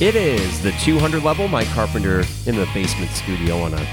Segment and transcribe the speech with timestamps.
[0.00, 1.46] It is the 200 level.
[1.46, 3.86] Mike Carpenter in the basement studio on a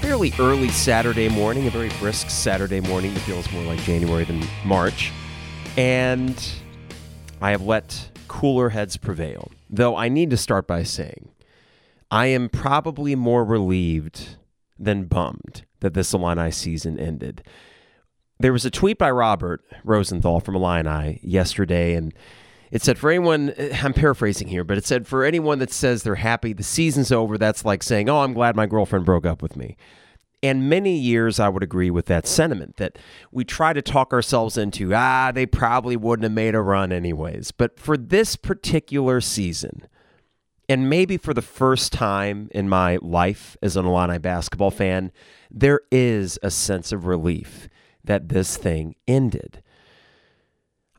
[0.00, 4.44] fairly early Saturday morning, a very brisk Saturday morning that feels more like January than
[4.64, 5.12] March.
[5.76, 6.36] And
[7.40, 9.52] I have let cooler heads prevail.
[9.70, 11.30] Though I need to start by saying
[12.10, 14.36] I am probably more relieved
[14.80, 17.44] than bummed that this Illini season ended.
[18.40, 22.12] There was a tweet by Robert Rosenthal from Illini yesterday, and
[22.70, 26.14] it said, for anyone, I'm paraphrasing here, but it said, for anyone that says they're
[26.16, 29.56] happy the season's over, that's like saying, oh, I'm glad my girlfriend broke up with
[29.56, 29.76] me.
[30.42, 32.98] And many years I would agree with that sentiment that
[33.30, 37.50] we try to talk ourselves into, ah, they probably wouldn't have made a run anyways.
[37.50, 39.86] But for this particular season,
[40.66, 45.12] and maybe for the first time in my life as an Illini basketball fan,
[45.50, 47.68] there is a sense of relief
[48.04, 49.62] that this thing ended.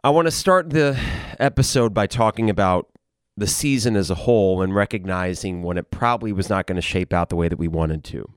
[0.03, 0.99] I want to start the
[1.37, 2.89] episode by talking about
[3.37, 7.13] the season as a whole and recognizing when it probably was not going to shape
[7.13, 8.27] out the way that we wanted to.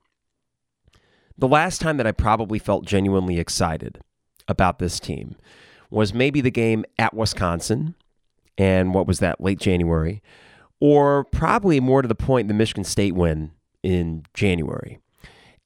[1.39, 4.01] The last time that I probably felt genuinely excited
[4.47, 5.37] about this team
[5.89, 7.95] was maybe the game at Wisconsin.
[8.59, 10.23] And what was that, late January?
[10.81, 14.99] Or probably more to the point, the Michigan State win in January.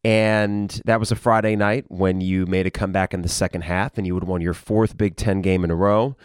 [0.04, 3.98] And that was a Friday night when you made a comeback in the second half
[3.98, 6.16] and you would have won your fourth Big Ten game in a row.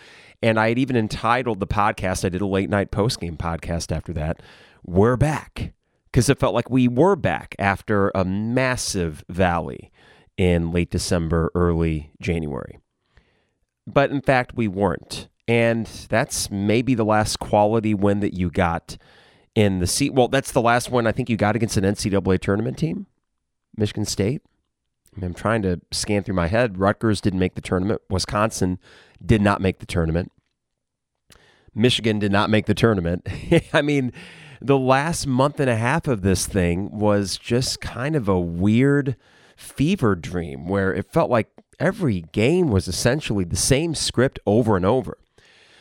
[0.42, 3.96] And I had even entitled the podcast, I did a late night post game podcast
[3.96, 4.42] after that,
[4.84, 5.74] We're Back.
[6.12, 9.92] Because it felt like we were back after a massive valley
[10.38, 12.78] in late December, early January.
[13.88, 15.28] But in fact, we weren't.
[15.48, 18.98] And that's maybe the last quality win that you got
[19.56, 20.14] in the seat.
[20.14, 23.08] Well, that's the last one I think you got against an NCAA tournament team.
[23.76, 24.42] Michigan State.
[25.22, 26.80] I'm trying to scan through my head.
[26.80, 28.02] Rutgers didn't make the tournament.
[28.10, 28.80] Wisconsin
[29.24, 30.32] did not make the tournament.
[31.76, 33.28] Michigan did not make the tournament.
[33.74, 34.12] I mean,
[34.62, 39.16] the last month and a half of this thing was just kind of a weird
[39.56, 44.86] fever dream where it felt like every game was essentially the same script over and
[44.86, 45.18] over.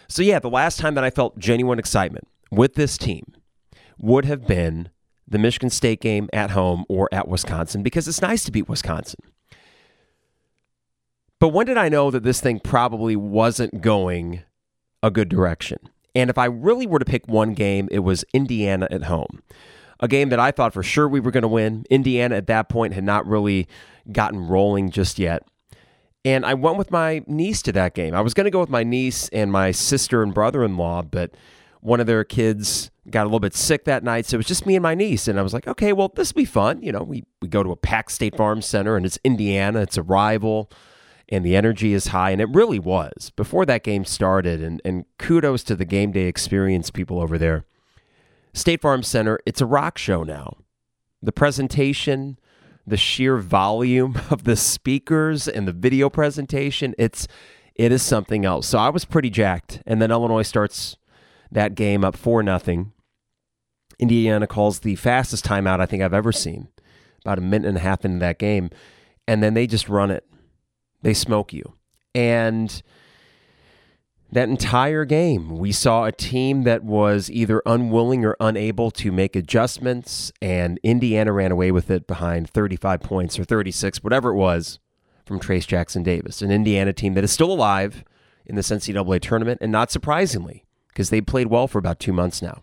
[0.09, 3.35] So, yeah, the last time that I felt genuine excitement with this team
[3.99, 4.91] would have been
[5.33, 9.21] the Michigan State game at home or at Wisconsin because it's nice to beat Wisconsin.
[11.41, 14.43] But when did I know that this thing probably wasn't going
[15.03, 15.79] a good direction?
[16.15, 19.43] And if I really were to pick one game, it was Indiana at home.
[19.99, 21.85] A game that I thought for sure we were going to win.
[21.91, 23.67] Indiana at that point had not really
[24.13, 25.43] gotten rolling just yet.
[26.25, 28.15] And I went with my niece to that game.
[28.15, 31.03] I was going to go with my niece and my sister and brother in law,
[31.03, 31.35] but
[31.81, 34.27] one of their kids got a little bit sick that night.
[34.27, 35.27] So it was just me and my niece.
[35.27, 36.83] And I was like, okay, well, this will be fun.
[36.83, 39.97] You know, we, we go to a packed State Farm Center and it's Indiana, it's
[39.97, 40.71] a rival,
[41.29, 42.31] and the energy is high.
[42.31, 44.63] And it really was before that game started.
[44.63, 47.65] And, and kudos to the game day experience people over there.
[48.55, 50.59] State Farm Center, it's a rock show now.
[51.23, 52.39] The presentation,
[52.87, 57.27] the sheer volume of the speakers and the video presentation, it's
[57.75, 58.69] it is something else.
[58.69, 59.83] So I was pretty jacked.
[59.87, 60.99] And then Illinois starts
[61.51, 62.92] that game up 4 nothing.
[64.03, 66.67] Indiana calls the fastest timeout I think I've ever seen,
[67.25, 68.69] about a minute and a half into that game.
[69.29, 70.27] And then they just run it.
[71.03, 71.75] They smoke you.
[72.13, 72.83] And
[74.33, 79.37] that entire game, we saw a team that was either unwilling or unable to make
[79.37, 84.81] adjustments, and Indiana ran away with it behind 35 points or 36, whatever it was,
[85.25, 86.43] from Trayce Jackson Davis.
[86.43, 88.03] An Indiana team that is still alive
[88.47, 92.43] in this NCAA tournament, and not surprisingly, because they played well for about two months
[92.43, 92.63] now.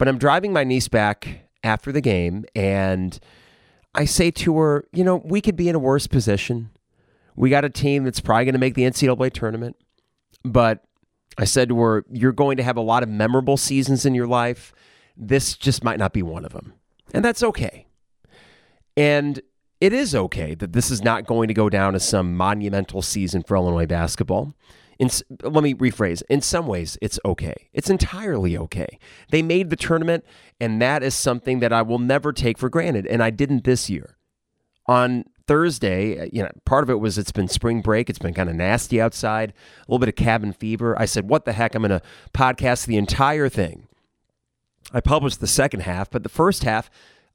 [0.00, 3.20] But I'm driving my niece back after the game, and
[3.94, 6.70] I say to her, you know, we could be in a worse position.
[7.36, 9.76] We got a team that's probably going to make the NCAA tournament.
[10.42, 10.82] But
[11.36, 14.26] I said to her, you're going to have a lot of memorable seasons in your
[14.26, 14.72] life.
[15.18, 16.72] This just might not be one of them.
[17.12, 17.86] And that's okay.
[18.96, 19.38] And
[19.82, 23.42] it is okay that this is not going to go down as some monumental season
[23.42, 24.54] for Illinois basketball.
[25.00, 25.08] In,
[25.42, 26.22] let me rephrase.
[26.28, 27.54] In some ways, it's okay.
[27.72, 28.98] It's entirely okay.
[29.30, 30.26] They made the tournament,
[30.60, 33.06] and that is something that I will never take for granted.
[33.06, 34.18] And I didn't this year.
[34.86, 38.10] On Thursday, uh, you know, part of it was it's been spring break.
[38.10, 40.94] It's been kind of nasty outside, a little bit of cabin fever.
[41.00, 41.74] I said, what the heck?
[41.74, 42.02] I'm going to
[42.34, 43.88] podcast the entire thing.
[44.92, 46.90] I published the second half, but the first half,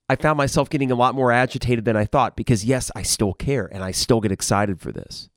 [0.07, 3.33] I found myself getting a lot more agitated than I thought because, yes, I still
[3.33, 5.29] care and I still get excited for this.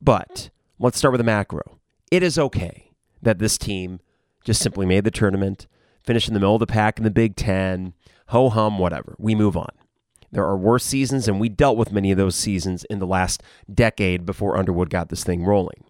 [0.00, 0.48] But
[0.82, 1.78] Let's start with the macro.
[2.10, 4.00] It is okay that this team
[4.46, 5.66] just simply made the tournament,
[6.02, 7.92] finished in the middle of the pack in the Big Ten,
[8.28, 9.14] ho hum, whatever.
[9.18, 9.68] We move on.
[10.32, 13.42] There are worse seasons, and we dealt with many of those seasons in the last
[13.70, 15.84] decade before Underwood got this thing rolling.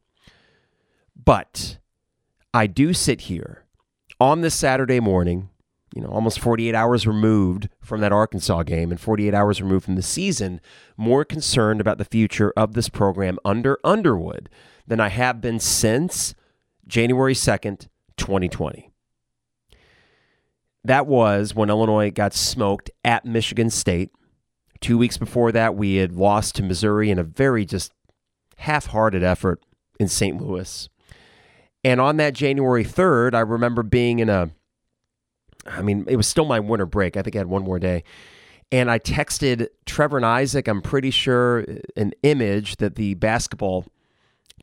[1.14, 1.78] But
[2.52, 3.66] I do sit here
[4.18, 5.50] on this Saturday morning,
[5.94, 9.94] you know, almost 48 hours removed from that Arkansas game and 48 hours removed from
[9.94, 10.60] the season,
[10.96, 14.48] more concerned about the future of this program under Underwood
[14.90, 16.34] than I have been since
[16.84, 18.90] January 2nd, 2020.
[20.82, 24.10] That was when Illinois got smoked at Michigan State.
[24.80, 27.92] Two weeks before that, we had lost to Missouri in a very just
[28.56, 29.62] half hearted effort
[30.00, 30.42] in St.
[30.42, 30.88] Louis.
[31.84, 34.50] And on that January 3rd, I remember being in a,
[35.66, 37.16] I mean, it was still my winter break.
[37.16, 38.02] I think I had one more day.
[38.72, 41.64] And I texted Trevor and Isaac, I'm pretty sure,
[41.96, 43.84] an image that the basketball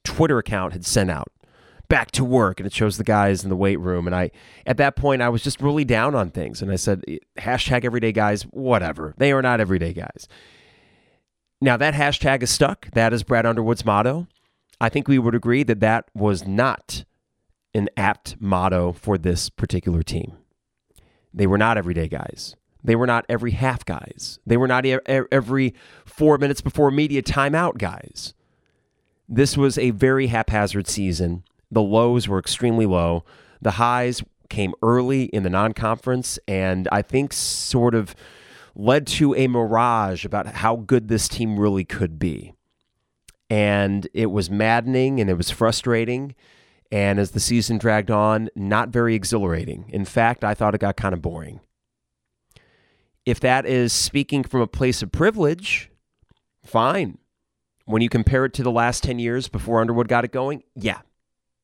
[0.07, 1.31] Twitter account had sent out
[1.89, 4.07] back to work and it shows the guys in the weight room.
[4.07, 4.31] And i
[4.65, 6.61] at that point i was just really down on things.
[6.61, 9.13] And i said eh, hashtag everyday guys whatever.
[9.17, 10.27] They are not everyday guys.
[11.59, 12.89] Now that hashtag is stuck.
[12.91, 14.27] That is brad underwood's motto.
[14.79, 17.03] I think we would agree that that was not
[17.73, 20.37] an apt motto for this particular team.
[21.33, 22.55] They were not everyday guys.
[22.83, 24.39] They were not every half guys.
[24.45, 25.73] They were not every
[26.05, 28.33] four minutes before media timeout guys
[29.27, 31.43] this was a very haphazard season.
[31.69, 33.25] The lows were extremely low.
[33.61, 38.15] The highs came early in the non conference, and I think sort of
[38.75, 42.53] led to a mirage about how good this team really could be.
[43.49, 46.35] And it was maddening and it was frustrating.
[46.91, 49.89] And as the season dragged on, not very exhilarating.
[49.89, 51.59] In fact, I thought it got kind of boring.
[53.25, 55.89] If that is speaking from a place of privilege,
[56.63, 57.17] fine.
[57.87, 60.99] When you compare it to the last 10 years before Underwood got it going, yeah,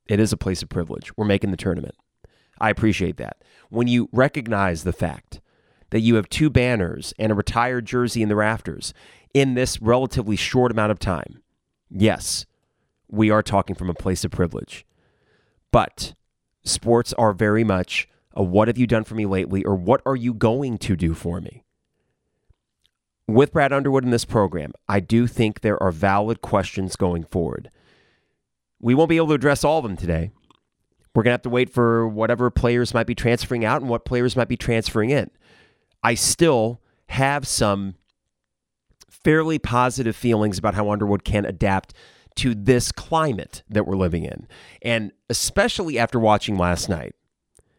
[0.07, 1.11] it is a place of privilege.
[1.17, 1.95] We're making the tournament.
[2.61, 3.43] I appreciate that.
[3.69, 5.41] When you recognize the fact
[5.89, 8.93] that you have two banners and a retired jersey in the rafters
[9.33, 11.43] in this relatively short amount of time,
[11.89, 12.45] yes,
[13.09, 14.85] we are talking from a place of privilege.
[15.73, 16.13] But
[16.63, 20.15] sports are very much a what have you done for me lately or what are
[20.15, 21.62] you going to do for me?
[23.27, 27.69] With Brad Underwood in this program, I do think there are valid questions going forward.
[28.79, 30.31] We won't be able to address all of them today.
[31.15, 34.03] We're going to have to wait for whatever players might be transferring out and what
[34.03, 35.29] players might be transferring in.
[36.01, 37.95] I still have some
[39.09, 41.93] fairly positive feelings about how Underwood can adapt
[42.35, 44.47] to this climate that we're living in.
[44.81, 47.15] And especially after watching last night,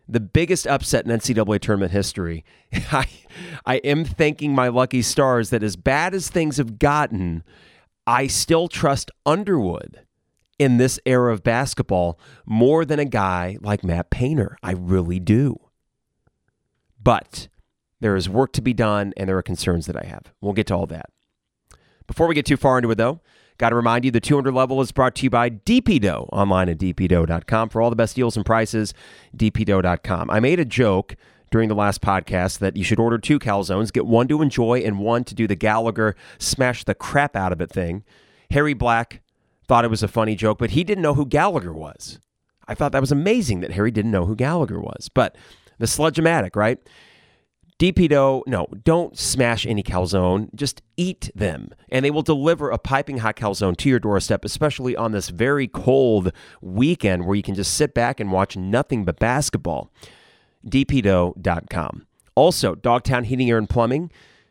[0.08, 2.44] the biggest upset in NCAA tournament history.
[2.92, 3.06] I,
[3.64, 7.42] I am thanking my lucky stars that as bad as things have gotten,
[8.06, 10.00] I still trust Underwood
[10.58, 14.56] in this era of basketball more than a guy like Matt Painter.
[14.62, 15.58] I really do.
[17.02, 17.48] But
[18.00, 20.32] there is work to be done, and there are concerns that I have.
[20.40, 21.10] We'll get to all that.
[22.06, 23.20] Before we get too far into it, though,
[23.58, 26.78] Got to remind you the 200 level is brought to you by DPDough online at
[26.78, 27.68] dpdough.com.
[27.68, 28.94] For all the best deals and prices,
[29.36, 30.30] dpdough.com.
[30.30, 31.16] I made a joke
[31.50, 34.98] during the last podcast that you should order two calzones, get one to enjoy and
[34.98, 38.02] one to do the Gallagher smash the crap out of it thing.
[38.50, 39.20] Harry Black
[39.68, 42.18] thought it was a funny joke, but he didn't know who Gallagher was.
[42.66, 45.08] I thought that was amazing that Harry didn't know who Gallagher was.
[45.08, 45.36] But
[45.78, 46.78] the sledge-o-matic, right?
[47.80, 50.48] DP dough, no, don't smash any calzone.
[50.54, 51.70] Just eat them.
[51.88, 55.66] And they will deliver a piping hot calzone to your doorstep, especially on this very
[55.66, 59.90] cold weekend where you can just sit back and watch nothing but basketball.
[60.64, 62.06] DPDough.com.
[62.36, 64.10] Also, Dogtown Heating, Air, and Plumbing.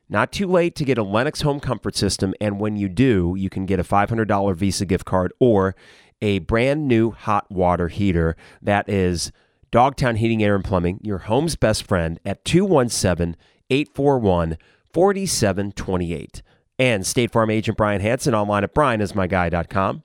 [0.10, 2.34] Not too late to get a Lennox home comfort system.
[2.42, 5.76] And when you do, you can get a $500 Visa gift card or
[6.22, 9.32] a brand new hot water heater that is
[9.74, 13.36] Dogtown Heating, Air, and Plumbing, your home's best friend at 217
[13.72, 14.60] 841
[14.94, 16.44] 4728.
[16.78, 20.04] And State Farm agent Brian Hanson online at brianismyguy.com.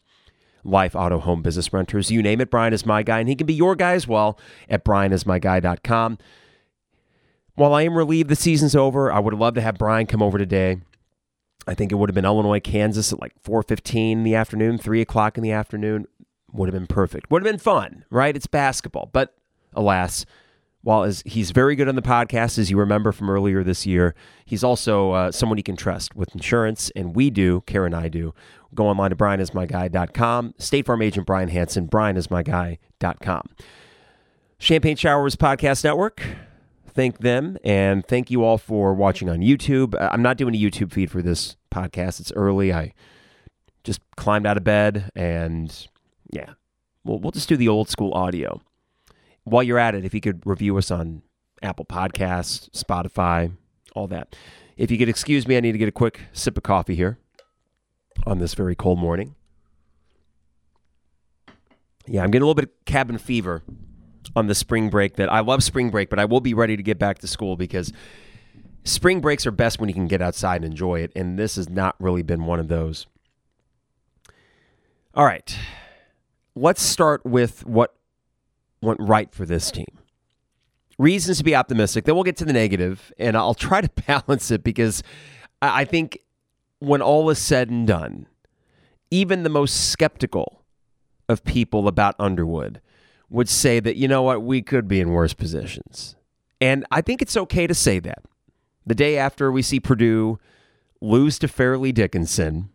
[0.64, 3.46] Life, auto, home, business renters, you name it, Brian is my guy, and he can
[3.46, 4.38] be your guy as well
[4.70, 6.16] at brianismyguy.com.
[7.54, 10.38] While I am relieved the season's over, I would love to have Brian come over
[10.38, 10.78] today.
[11.66, 15.02] I think it would have been Illinois, Kansas at like 4.15 in the afternoon, 3
[15.02, 16.06] o'clock in the afternoon.
[16.54, 17.30] Would have been perfect.
[17.30, 18.34] Would have been fun, right?
[18.34, 19.10] It's basketball.
[19.12, 19.34] But
[19.78, 20.26] alas.
[20.82, 24.14] While as he's very good on the podcast, as you remember from earlier this year,
[24.44, 28.08] he's also uh, someone you can trust with insurance, and we do, Karen and I
[28.08, 28.32] do.
[28.74, 30.54] Go online to brianismyguy.com.
[30.58, 33.42] State Farm agent Brian Hanson, brianismyguy.com.
[34.58, 36.22] Champagne Showers Podcast Network,
[36.86, 39.94] thank them, and thank you all for watching on YouTube.
[39.94, 42.20] Uh, I'm not doing a YouTube feed for this podcast.
[42.20, 42.72] It's early.
[42.72, 42.92] I
[43.84, 45.88] just climbed out of bed, and
[46.32, 46.54] yeah,
[47.04, 48.60] we'll, we'll just do the old school audio
[49.50, 51.22] while you're at it, if you could review us on
[51.62, 53.52] Apple Podcasts, Spotify,
[53.94, 54.36] all that.
[54.76, 57.18] If you could excuse me, I need to get a quick sip of coffee here
[58.26, 59.34] on this very cold morning.
[62.06, 63.62] Yeah, I'm getting a little bit of cabin fever
[64.34, 66.82] on the spring break that I love spring break, but I will be ready to
[66.82, 67.92] get back to school because
[68.84, 71.12] spring breaks are best when you can get outside and enjoy it.
[71.16, 73.06] And this has not really been one of those.
[75.14, 75.56] All right.
[76.54, 77.94] Let's start with what
[78.80, 79.86] went right for this team.
[80.98, 82.04] Reasons to be optimistic.
[82.04, 85.02] Then we'll get to the negative, and I'll try to balance it because
[85.62, 86.18] I think
[86.80, 88.26] when all is said and done,
[89.10, 90.64] even the most skeptical
[91.28, 92.80] of people about Underwood
[93.30, 96.16] would say that, you know what, we could be in worse positions.
[96.60, 98.24] And I think it's okay to say that.
[98.86, 100.38] The day after we see Purdue
[101.00, 102.70] lose to Fairleigh Dickinson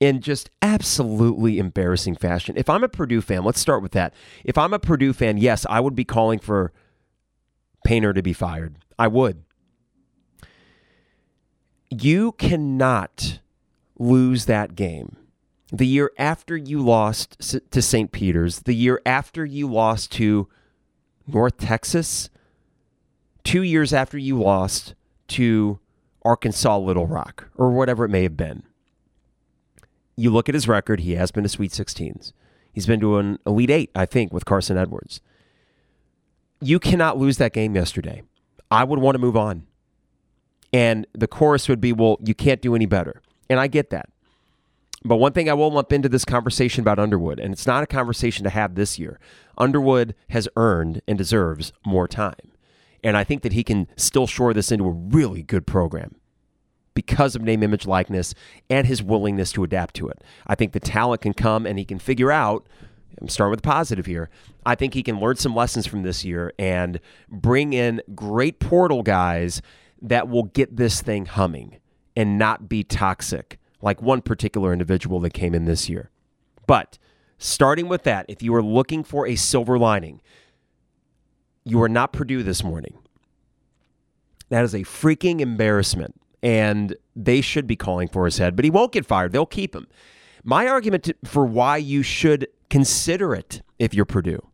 [0.00, 2.56] in just absolutely embarrassing fashion.
[2.56, 4.14] If I'm a Purdue fan, let's start with that.
[4.44, 6.72] If I'm a Purdue fan, yes, I would be calling for
[7.84, 8.76] Painter to be fired.
[8.98, 9.42] I would.
[11.90, 13.40] You cannot
[13.98, 15.16] lose that game
[15.72, 17.36] the year after you lost
[17.70, 18.12] to St.
[18.12, 20.48] Peter's, the year after you lost to
[21.26, 22.30] North Texas,
[23.44, 24.94] two years after you lost
[25.28, 25.78] to
[26.24, 28.62] Arkansas Little Rock, or whatever it may have been.
[30.18, 32.32] You look at his record, he has been to Sweet 16s.
[32.72, 35.20] He's been to an Elite Eight, I think, with Carsen Edwards.
[36.60, 38.24] You cannot lose that game yesterday.
[38.68, 39.68] I would want to move on.
[40.72, 43.22] And the chorus would be, well, you can't do any better.
[43.48, 44.08] And I get that.
[45.04, 47.86] But one thing I will lump into this conversation about Underwood, and it's not a
[47.86, 49.20] conversation to have this year.
[49.56, 52.34] Underwood has earned and deserves more time.
[53.04, 56.16] And I think that he can still shore this into a really good program
[56.98, 58.34] because of name, image, likeness,
[58.68, 60.20] and his willingness to adapt to it.
[60.48, 62.66] I think the talent can come and he can figure out.
[63.20, 64.30] I'm starting with the positive here.
[64.66, 69.04] I think he can learn some lessons from this year and bring in great portal
[69.04, 69.62] guys
[70.02, 71.78] that will get this thing humming
[72.16, 76.10] and not be toxic like one particular individual that came in this year.
[76.66, 76.98] But
[77.38, 80.20] starting with that, if you are looking for a silver lining,
[81.62, 82.98] you are not Purdue this morning.
[84.48, 86.20] That is a freaking embarrassment.
[86.42, 89.32] And they should be calling for his head, but he won't get fired.
[89.32, 89.88] They'll keep him.
[90.44, 94.48] My argument for why you should consider it if you're Purdue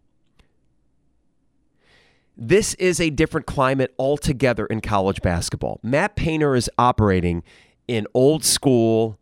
[2.36, 5.78] this is a different climate altogether in college basketball.
[5.82, 7.42] Matt Painter is operating
[7.86, 9.18] in old school,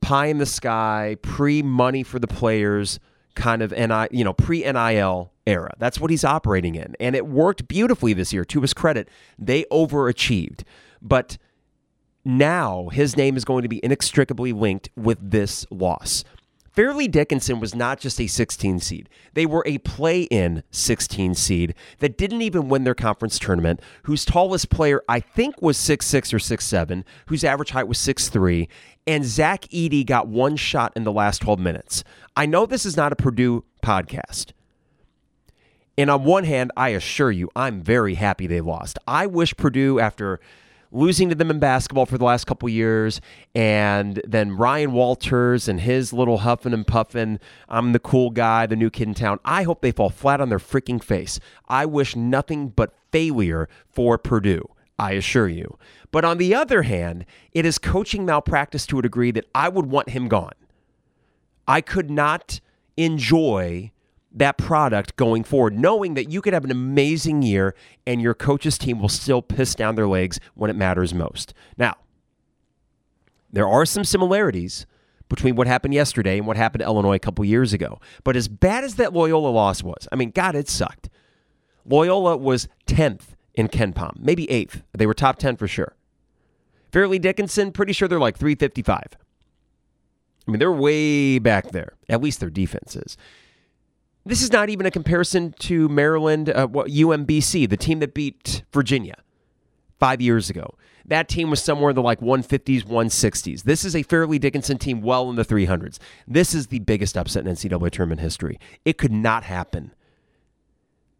[0.00, 3.00] pie in the sky, pre money for the players
[3.34, 5.72] kind of NI, you know, pre NIL era.
[5.78, 6.94] That's what he's operating in.
[7.00, 8.44] And it worked beautifully this year.
[8.46, 9.08] To his credit,
[9.38, 10.62] they overachieved.
[11.02, 11.38] But
[12.26, 16.24] now his name is going to be inextricably linked with this loss.
[16.76, 19.08] Fairleigh Dickinson was not just a 16 seed.
[19.32, 24.26] They were a play in 16 seed that didn't even win their conference tournament, whose
[24.26, 28.68] tallest player, I think, was 6'6 or 6'7, whose average height was 6'3,
[29.06, 32.04] and Zach Edey got one shot in the last 12 minutes.
[32.36, 34.52] I know this is not a Purdue podcast.
[35.96, 38.98] And on one hand, I assure you, I'm very happy they lost.
[39.06, 40.40] I wish Purdue, after
[40.96, 43.20] losing to them in basketball for the last couple years,
[43.54, 47.38] and then Ryan Walters and his little huffing and puffing,
[47.68, 49.38] I'm the cool guy, the new kid in town.
[49.44, 51.38] I hope they fall flat on their freaking face.
[51.68, 54.66] I wish nothing but failure for Purdue.
[54.98, 55.78] I assure you.
[56.10, 59.86] But on the other hand, it is coaching malpractice to a degree that I would
[59.86, 60.54] want him gone.
[61.68, 62.60] I could not
[62.96, 63.92] enjoy
[64.36, 67.74] that product going forward, knowing that you could have an amazing year
[68.06, 71.54] and your coach's team will still piss down their legs when it matters most.
[71.78, 71.96] Now,
[73.50, 74.86] there are some similarities
[75.28, 77.98] between what happened yesterday and what happened to Illinois a couple years ago.
[78.22, 81.08] But as bad as that Loyola loss was, I mean, God, it sucked.
[81.86, 84.82] Loyola was 10th in KenPom, maybe 8th.
[84.92, 85.96] They were top 10 for sure.
[86.92, 89.02] Fairleigh Dickinson, pretty sure they're like 355.
[90.46, 91.94] I mean, they're way back there.
[92.08, 93.16] At least their defense is.
[94.26, 99.14] This is not even a comparison to Maryland, uh, UMBC, the team that beat Virginia
[100.00, 100.74] five years ago.
[101.04, 103.62] That team was somewhere in the like 150s, 160s.
[103.62, 105.98] This is a Fairleigh Dickinson team well in the 300s.
[106.26, 108.58] This is the biggest upset in NCAA tournament history.
[108.84, 109.94] It could not happen.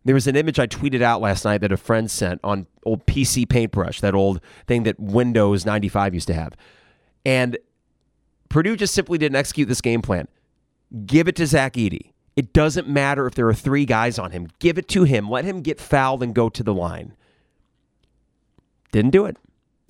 [0.04, 3.06] There was an image I tweeted out last night that a friend sent on old
[3.06, 6.56] PC Paintbrush, that old thing that Windows 95 used to have.
[7.24, 7.56] And
[8.48, 10.26] Purdue just simply didn't execute this game plan.
[11.06, 12.10] Give it to Zach Edey.
[12.36, 14.48] It doesn't matter if there are three guys on him.
[14.58, 15.28] Give it to him.
[15.28, 17.14] Let him get fouled and go to the line.
[18.92, 19.38] Didn't do it.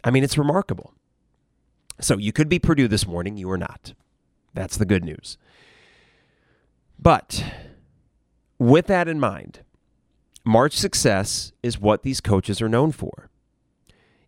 [0.04, 0.94] I mean, it's remarkable.
[2.00, 3.36] So you could be Purdue this morning.
[3.36, 3.94] You are not.
[4.54, 5.36] That's the good news.
[6.98, 7.44] But
[8.58, 9.60] with that in mind,
[10.44, 13.28] March success is what these coaches are known for.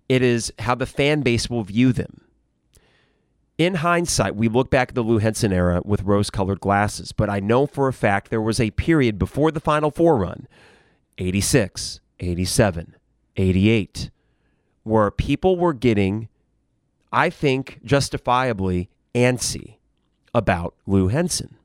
[0.09, 2.23] It is how the fan base will view them.
[3.59, 7.29] In hindsight, we look back at the Lou Henson era with rose colored glasses, but
[7.29, 10.47] I know for a fact there was a period before the Final Four run
[11.19, 12.95] 86, 87,
[13.37, 14.11] 88
[14.89, 16.29] where people were getting,
[17.13, 19.75] I think, justifiably antsy
[20.35, 21.57] about Lou Henson.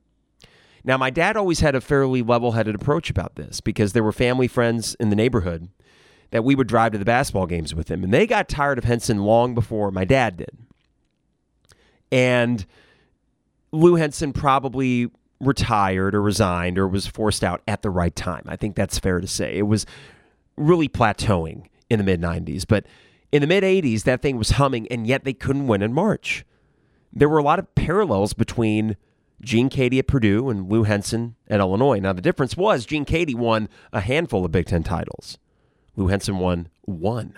[0.84, 4.12] Now, my dad always had a fairly level headed approach about this because there were
[4.12, 5.68] family friends in the neighborhood
[6.30, 8.04] that we would drive to the basketball games with him.
[8.04, 10.58] And they got tired of Henson long before my dad did.
[12.14, 12.64] And
[13.72, 18.44] Lou Henson probably retired or resigned or was forced out at the right time.
[18.46, 19.58] I think that's fair to say.
[19.58, 19.84] It was
[20.56, 22.64] really plateauing in the mid 90s.
[22.68, 22.86] But
[23.32, 26.44] in the mid 80s, that thing was humming, and yet they couldn't win in March.
[27.12, 28.96] There were a lot of parallels between
[29.40, 31.98] Gene Keady at Purdue and Lou Henson at Illinois.
[31.98, 35.38] Now, the difference was Gene Keady won a handful of Big Ten titles,
[35.96, 37.34] Lou Henson won one.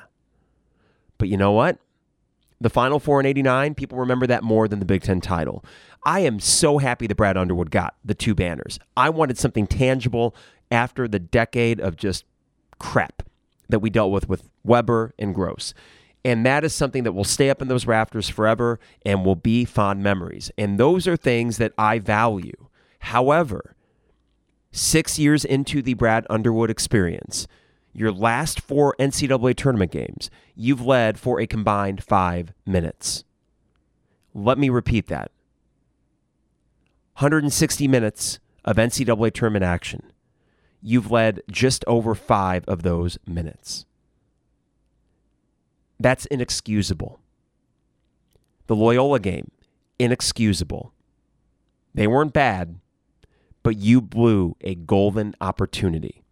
[1.16, 1.78] But you know what?
[2.61, 5.65] The Final Four in 89, people remember that more than the Big Ten title.
[6.05, 8.79] I am so happy that Brad Underwood got the two banners.
[8.97, 10.35] I wanted something tangible
[10.71, 12.25] after the decade of just
[12.79, 13.23] crap
[13.69, 15.73] that we dealt with with Weber and Groce.
[16.25, 19.65] And that is something that will stay up in those rafters forever and will be
[19.65, 20.51] fond memories.
[20.59, 22.67] And those are things that I value.
[23.01, 23.77] However,
[24.73, 27.47] six years into the Brad Underwood experience,
[27.97, 33.25] your last four NCAA tournament games, you've led for a combined five minutes.
[34.35, 35.31] Let me repeat that
[37.15, 40.12] 160 minutes of NCAA tournament action.
[40.83, 43.87] You've led just over five of those minutes.
[45.99, 47.19] That's inexcusable.
[48.67, 49.50] The Loyola game,
[49.99, 50.93] inexcusable.
[51.95, 52.79] They weren't bad,
[53.62, 56.25] but you blew a golden opportunity.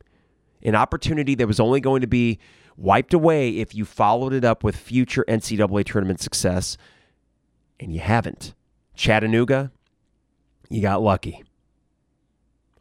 [0.64, 2.38] An opportunity that was only going to be
[2.76, 6.76] wiped away if you followed it up with future NCAA tournament success,
[7.78, 8.54] and you haven't.
[8.94, 9.70] Chattanooga,
[10.70, 11.44] you got lucky.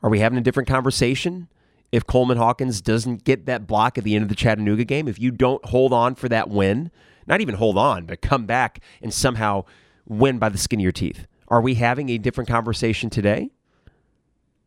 [0.01, 1.47] Are we having a different conversation?
[1.93, 5.19] if Coleman Hawkins doesn't get that block at the end of the Chattanooga game, if
[5.19, 6.89] you don't hold on for that win,
[7.27, 9.63] not even hold on, but come back and somehow
[10.07, 13.51] win by the skin of your teeth, are we having a different conversation today?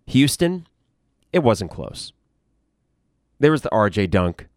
[0.07, 0.69] Houston,
[1.33, 2.13] it wasn't close.
[3.39, 4.49] There was the RJ dunk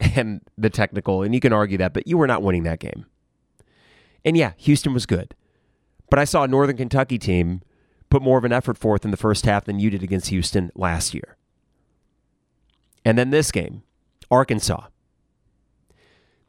[0.00, 3.06] and the technical, and you can argue that, but you were not winning that game.
[4.24, 5.34] And yeah, Houston was good.
[6.10, 7.62] But I saw a Northern Kentucky team
[8.10, 10.70] put more of an effort forth in the first half than you did against Houston
[10.74, 11.36] last year.
[13.04, 13.82] And then this game,
[14.30, 14.86] Arkansas.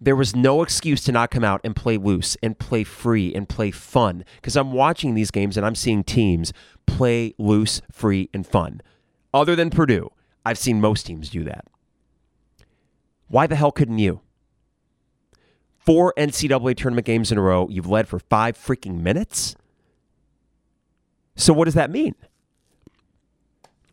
[0.04, 3.48] There was no excuse to not come out and play loose and play free and
[3.48, 6.52] play fun because I'm watching these games and I'm seeing teams
[6.88, 8.82] play loose, free, and fun.
[9.32, 10.12] Other than Purdue,
[10.46, 11.66] I've seen most teams do that.
[13.28, 14.22] Why the hell couldn't you?
[15.78, 19.56] Four NCAA tournament games in a row, you've led for five freaking minutes?
[21.36, 22.16] So, what does that mean?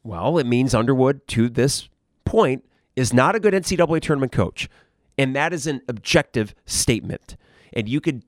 [0.02, 1.88] Well, it means Underwood, to this
[2.24, 2.64] point
[2.96, 4.68] is not a good NCAA tournament coach.
[5.16, 7.36] And that is an objective statement.
[7.72, 8.22] And you could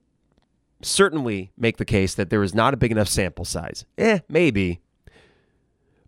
[0.81, 3.85] certainly make the case that there is not a big enough sample size.
[3.97, 4.81] Eh, maybe.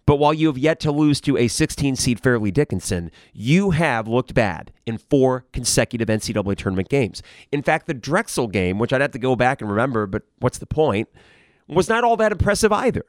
[0.05, 4.07] But while you have yet to lose to a 16 seed Fairleigh Dickinson, you have
[4.07, 7.23] looked bad in four consecutive NCAA tournament games.
[7.51, 10.57] In fact, the Drexel game, which I'd have to go back and remember, but what's
[10.57, 11.07] the point,
[11.67, 13.05] was not all that impressive either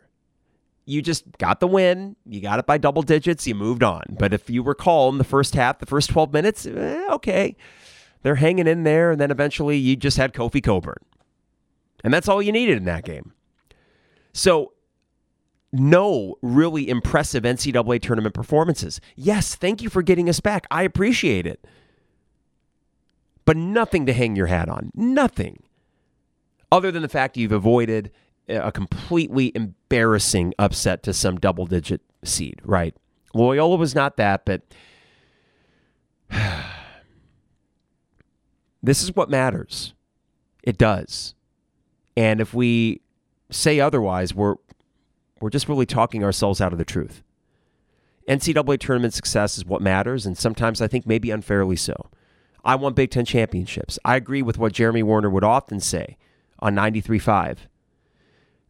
[0.86, 2.16] you just got the win.
[2.26, 3.46] You got it by double digits.
[3.46, 4.02] You moved on.
[4.18, 7.56] But if you recall in the first half, the first 12 minutes, eh, okay,
[8.22, 9.10] they're hanging in there.
[9.10, 11.02] And then eventually you just had Kofi Cockburn.
[12.02, 13.32] And that's all you needed in that game.
[14.32, 14.72] So,
[15.78, 19.00] no really impressive NCAA tournament performances.
[19.16, 20.66] Yes, thank you for getting us back.
[20.70, 21.64] I appreciate it.
[23.44, 24.90] But nothing to hang your hat on.
[24.94, 25.62] Nothing.
[26.72, 28.10] Other than the fact you've avoided
[28.48, 32.94] a completely embarrassing upset to some double digit seed, right?
[33.32, 34.62] Loyola was not that, but
[38.82, 39.94] this is what matters.
[40.62, 41.34] It does.
[42.16, 43.00] And if we
[43.50, 44.56] say otherwise, we're
[45.40, 47.22] we're just really talking ourselves out of the truth.
[48.28, 52.10] NCAA tournament success is what matters, and sometimes I think maybe unfairly so.
[52.64, 53.98] I want Big Ten championships.
[54.04, 56.16] I agree with what Jeremy Werner would often say
[56.60, 57.58] on 93.5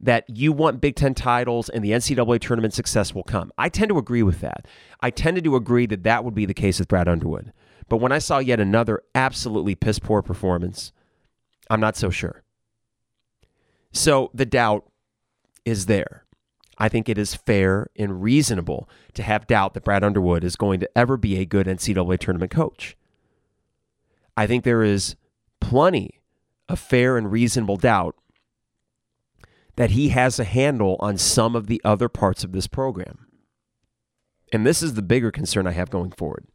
[0.00, 3.52] that you want Big Ten titles and the NCAA tournament success will come.
[3.56, 4.66] I tend to agree with that.
[5.00, 7.52] I tended to agree that that would be the case with Brad Underwood.
[7.88, 10.92] But when I saw yet another absolutely piss poor performance,
[11.70, 12.42] I'm not so sure.
[13.92, 14.90] So the doubt
[15.64, 16.23] is there.
[16.78, 20.80] I think it is fair and reasonable to have doubt that Brad Underwood is going
[20.80, 22.96] to ever be a good NCAA tournament coach.
[24.36, 25.16] I think there is
[25.60, 26.20] plenty
[26.68, 28.16] of fair and reasonable doubt
[29.76, 33.26] that he has a handle on some of the other parts of this program.
[34.52, 36.46] And this is the bigger concern I have going forward.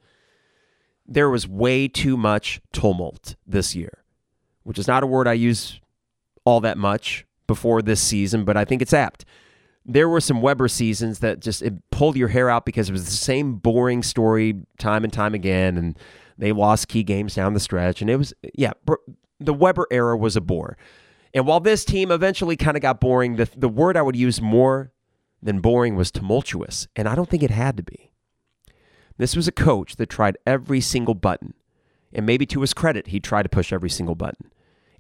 [1.05, 4.03] There was way too much tumult this year,
[4.63, 5.82] which is not a word I use
[6.45, 9.25] all that much before this season, but I think it's apt.
[9.91, 13.12] There were some Weber seasons that just pulled your hair out because it was the
[13.12, 15.97] same boring story time and time again, and
[16.38, 17.99] they lost key games down the stretch.
[17.99, 18.73] And it was, yeah,
[19.39, 20.78] the Weber era was a bore.
[21.34, 24.39] And while this team eventually kind of got boring, the, the word I would use
[24.39, 24.91] more
[25.41, 26.88] than boring was tumultuous.
[26.95, 28.12] And I don't think it had to be.
[29.17, 31.56] This was a coach that tried every single button.
[32.13, 34.52] And maybe to his credit, he tried to push every single button.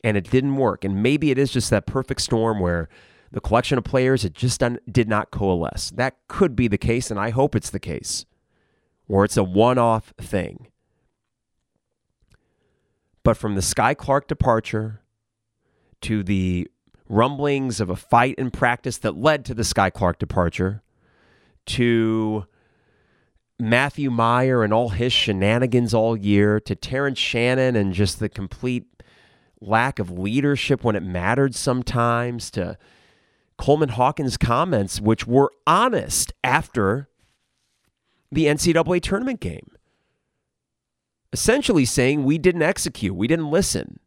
[0.03, 0.83] And it didn't work.
[0.83, 2.89] And maybe it is just that perfect storm where
[3.31, 4.61] the collection of players it just
[4.91, 5.91] did not coalesce.
[5.91, 8.25] That could be the case, and I hope it's the case.
[9.07, 10.67] Or it's a one off thing.
[13.23, 15.01] But from the Skyy Clark departure
[16.01, 16.67] to the
[17.07, 20.81] rumblings of a fight in practice that led to the Skyy Clark departure,
[21.65, 22.45] to
[23.59, 28.85] Matthew Mayer and all his shenanigans all year, to Terrence Shannon and just the complete
[29.59, 32.77] lack of leadership when it mattered sometimes, to
[33.59, 37.09] Coleman Hawkins' comments, which were honest after
[38.31, 39.71] the NCAA tournament game.
[41.33, 43.99] Essentially saying we didn't execute, we didn't listen.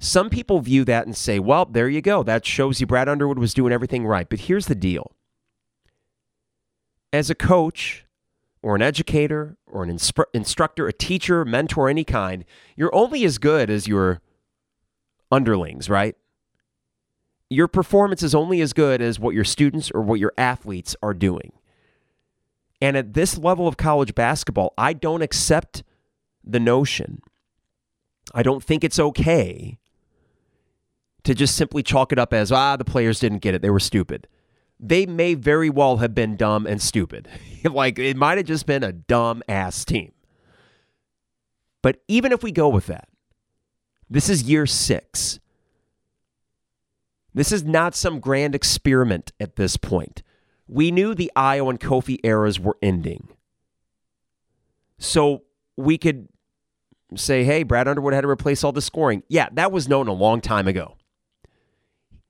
[0.00, 2.24] Some people view that and say, well, there you go.
[2.24, 4.28] That shows you Brad Underwood was doing everything right.
[4.28, 5.12] But here's the deal
[7.12, 8.04] as a coach,
[8.62, 12.44] or an educator, or an instru- instructor, a teacher, mentor, any kind,
[12.76, 14.20] you're only as good as your
[15.30, 16.16] underlings, right?
[17.50, 21.14] Your performance is only as good as what your students or what your athletes are
[21.14, 21.52] doing.
[22.80, 25.82] And at this level of college basketball, I don't accept
[26.44, 27.20] the notion.
[28.34, 29.78] I don't think it's okay
[31.24, 33.62] to just simply chalk it up as, ah, the players didn't get it.
[33.62, 34.28] They were stupid.
[34.78, 37.28] They may very well have been dumb and stupid.
[37.64, 40.12] like it might have just been a dumb ass team.
[41.82, 43.08] But even if we go with that,
[44.10, 45.40] this is year six.
[47.34, 50.22] This is not some grand experiment at this point.
[50.66, 53.28] We knew the Ayo and Kofi eras were ending.
[54.98, 55.44] So
[55.76, 56.28] we could
[57.16, 59.22] say, hey, Brad Underwood had to replace all the scoring.
[59.28, 60.96] Yeah, that was known a long time ago.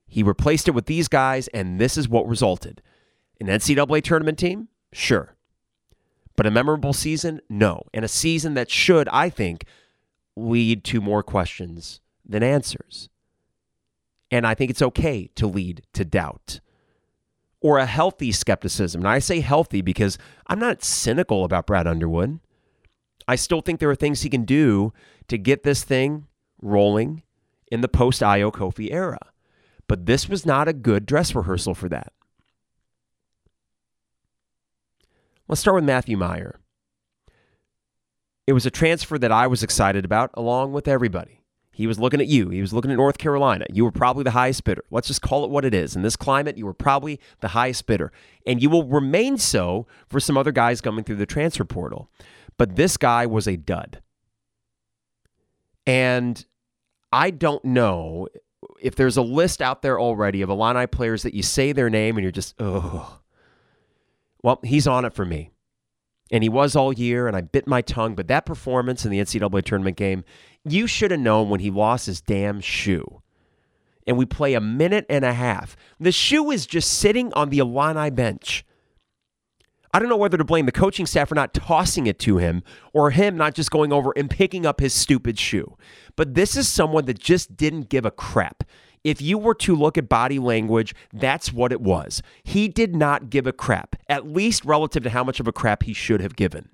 [0.07, 2.81] He replaced it with these guys, and this is what resulted.
[3.41, 4.69] An NCAA tournament team?
[4.93, 5.35] Sure.
[6.37, 7.41] But a memorable season?
[7.49, 7.83] No.
[7.93, 9.65] And a season that should, I think,
[10.37, 13.09] lead to more questions than answers.
[14.31, 16.61] And I think it's okay to lead to doubt
[17.61, 19.01] or a healthy skepticism.
[19.01, 22.41] And I say healthy because I'm not cynical about Brad Underwood.
[23.27, 24.93] I still think there are things he can do
[25.29, 26.27] to get this thing
[26.61, 27.23] rolling
[27.71, 29.19] in the post Ayo Kofi era.
[29.87, 32.13] But this was not a good dress rehearsal for that.
[35.49, 36.61] Let's start with Matthew Mayer.
[38.47, 41.38] It was a transfer that I was excited about, along with everybody.
[41.79, 42.49] He was looking at you.
[42.49, 43.65] He was looking at North Carolina.
[43.73, 44.83] You were probably the highest bidder.
[44.91, 45.95] Let's just call it what it is.
[45.95, 48.11] In this climate, you were probably the highest bidder.
[48.45, 52.11] And you will remain so for some other guys coming through the transfer portal.
[52.57, 54.03] But this guy was a dud.
[55.87, 56.45] And
[57.13, 58.27] I don't know
[58.81, 62.17] if there's a list out there already of Illini players that you say their name
[62.17, 63.21] and you're just, oh,
[64.43, 65.53] well, he's on it for me.
[66.33, 68.15] And he was all year, and I bit my tongue.
[68.15, 70.25] But that performance in the NCAA tournament game,
[70.65, 73.23] you should have known when he lost his damn shoe.
[74.07, 75.77] And we play a minute and a half.
[76.01, 78.65] The shoe is just sitting on the Illini bench.
[79.93, 82.63] I don't know whether to blame the coaching staff for not tossing it to him
[82.93, 85.77] or him not just going over and picking up his stupid shoe.
[86.15, 88.65] But this is someone that just didn't give a crap.
[89.05, 92.23] If you were to look at body language, that's what it was.
[92.43, 95.85] He did not give a crap, at least relative to how much of a crap
[95.85, 96.69] he should have given.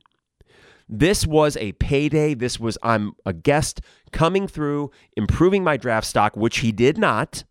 [0.88, 2.34] This was a payday.
[2.34, 3.80] This was, I'm a guest
[4.12, 7.44] coming through, improving my draft stock, which he did not.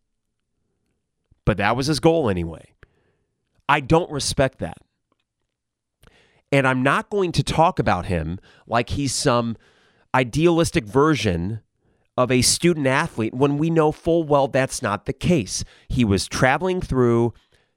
[1.46, 2.74] But that was his goal anyway.
[3.68, 4.78] I don't respect that.
[6.52, 9.58] And I'm not going to talk about him like he's some
[10.14, 11.62] idealistic version
[12.16, 15.64] of a student athlete when we know full well that's not the case.
[15.88, 17.34] He was traveling through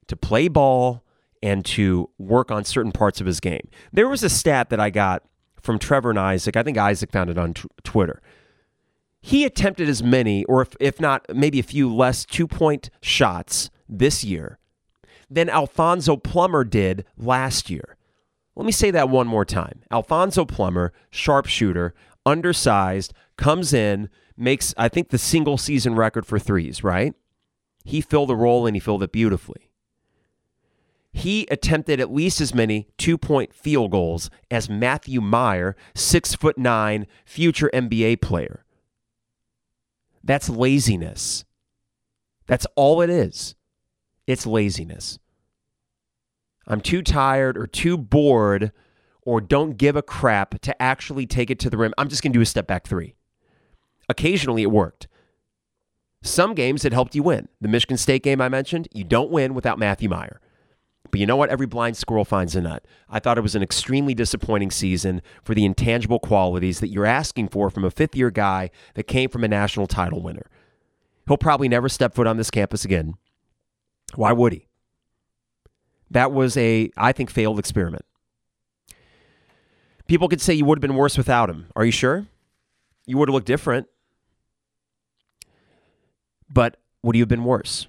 [0.07, 1.03] to play ball
[1.41, 3.67] and to work on certain parts of his game.
[3.91, 5.23] There was a stat that I got
[5.67, 6.57] from Trevor and Isaac.
[6.57, 8.23] I think Isaac found it on t- Twitter.
[9.21, 13.69] He attempted as many, or if, if not, maybe a few less two point shots
[13.87, 14.57] this year
[15.29, 17.97] than Alfonso Plummer did last year.
[18.55, 19.81] Let me say that one more time.
[19.91, 21.93] Alfonso Plummer, sharpshooter,
[22.25, 27.13] undersized, comes in, makes, I think, the single season record for threes, right?
[27.87, 29.66] he filled the role and he filled it beautifully.
[31.13, 36.57] He attempted at least as many two point field goals as Matthew Meyer, six foot
[36.57, 38.63] nine, future NBA player.
[40.23, 41.45] That's laziness.
[42.45, 43.55] That's all it is.
[44.25, 45.19] It's laziness.
[46.67, 48.71] I'm too tired or too bored
[49.21, 51.93] or don't give a crap to actually take it to the rim.
[51.97, 53.15] I'm just going to do a step back three.
[54.09, 55.07] Occasionally it worked.
[56.23, 57.47] Some games it helped you win.
[57.61, 60.41] The Michigan State game I mentioned, you don't win without Matthew Mayer.
[61.11, 61.49] But you know what?
[61.49, 62.85] Every blind squirrel finds a nut.
[63.09, 67.49] I thought it was an extremely disappointing season for the intangible qualities that you're asking
[67.49, 70.47] for from a fifth year guy that came from a national title winner.
[71.27, 73.15] He'll probably never step foot on this campus again.
[74.15, 74.67] Why would he?
[76.09, 78.05] That was a, I think, failed experiment.
[80.07, 81.67] People could say you would have been worse without him.
[81.75, 82.27] Are you sure?
[83.05, 83.87] You would have looked different.
[86.49, 87.87] But would you have been worse?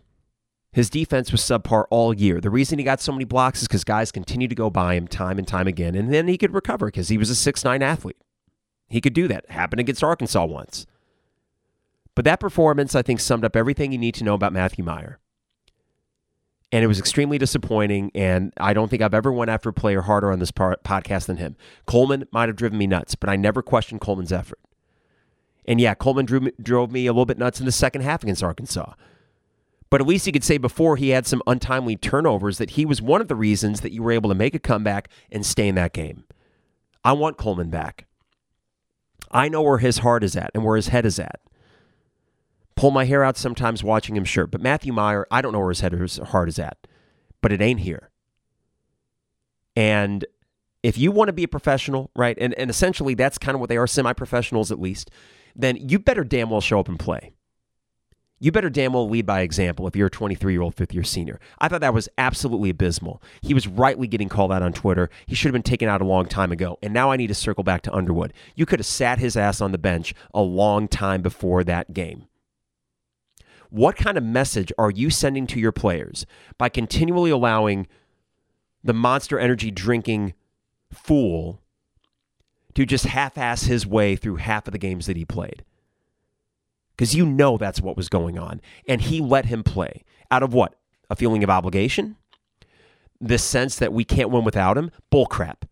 [0.72, 2.40] His defense was subpar all year.
[2.40, 5.08] The reason he got so many blocks is because guys continued to go by him
[5.08, 8.18] time and time again, and then he could recover because he was a six-nine athlete.
[8.88, 9.50] He could do that.
[9.50, 10.86] Happened against Arkansas once.
[12.14, 15.18] But that performance, I think, summed up everything you need to know about Matthew Mayer.
[16.70, 18.10] and it was extremely disappointing.
[18.14, 21.38] And I don't think I've ever went after a player harder on this podcast than
[21.38, 21.56] him.
[21.86, 24.60] Coleman might have driven me nuts, but I never questioned Coleman's effort.
[25.66, 28.42] And yeah, Coleman drew drove me a little bit nuts in the second half against
[28.42, 28.94] Arkansas.
[29.90, 33.00] But at least he could say before he had some untimely turnovers that he was
[33.00, 35.76] one of the reasons that you were able to make a comeback and stay in
[35.76, 36.24] that game.
[37.04, 38.06] I want Coleman back.
[39.30, 41.40] I know where his heart is at and where his head is at
[42.78, 44.52] pull my hair out sometimes watching him shirt.
[44.52, 46.78] But Matthew Mayer, I don't know where his head or his heart is at,
[47.42, 48.10] but it ain't here.
[49.74, 50.24] And
[50.84, 53.68] if you want to be a professional, right, and, and essentially that's kind of what
[53.68, 55.10] they are, semi professionals at least,
[55.56, 57.32] then you better damn well show up and play.
[58.40, 61.02] You better damn well lead by example if you're a 23 year old fifth year
[61.02, 61.40] senior.
[61.58, 63.20] I thought that was absolutely abysmal.
[63.40, 65.10] He was rightly getting called out on Twitter.
[65.26, 66.78] He should have been taken out a long time ago.
[66.82, 68.32] And now I need to circle back to Underwood.
[68.54, 72.26] You could have sat his ass on the bench a long time before that game.
[73.70, 76.24] What kind of message are you sending to your players
[76.56, 77.86] by continually allowing
[78.84, 80.32] the monster energy drinking
[80.92, 81.60] fool
[82.74, 85.64] to just half ass his way through half of the games that he played?
[86.98, 88.60] Because you know that's what was going on.
[88.88, 90.02] And he let him play.
[90.32, 90.74] Out of what?
[91.08, 92.16] A feeling of obligation?
[93.20, 94.90] This sense that we can't win without him?
[95.12, 95.62] Bullcrap.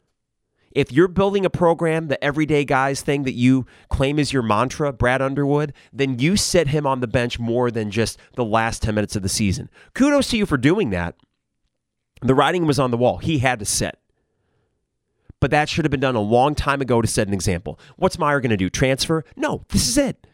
[0.71, 4.93] If you're building a program, the everyday guys thing that you claim is your mantra,
[4.93, 8.95] Brad Underwood, then you sit him on the bench more than just the last 10
[8.95, 9.69] minutes of the season.
[9.95, 11.17] Kudos to you for doing that.
[12.23, 13.19] The writing was on the wall.
[13.19, 13.99] He had to sit.
[15.41, 17.81] But that should have been done a long time ago to set an example.
[17.97, 18.71] What's Mayer going to do?
[18.71, 19.25] Transfer?
[19.35, 20.27] No, this is it.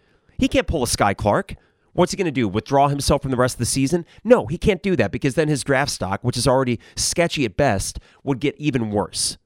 [0.42, 1.55] He can't pull a Skyy Clark.
[1.92, 2.48] What's he going to do?
[2.48, 4.05] Withdraw himself from the rest of the season?
[4.24, 7.57] No, he can't do that because then his draft stock, which is already sketchy at
[7.57, 9.38] best, would get even worse.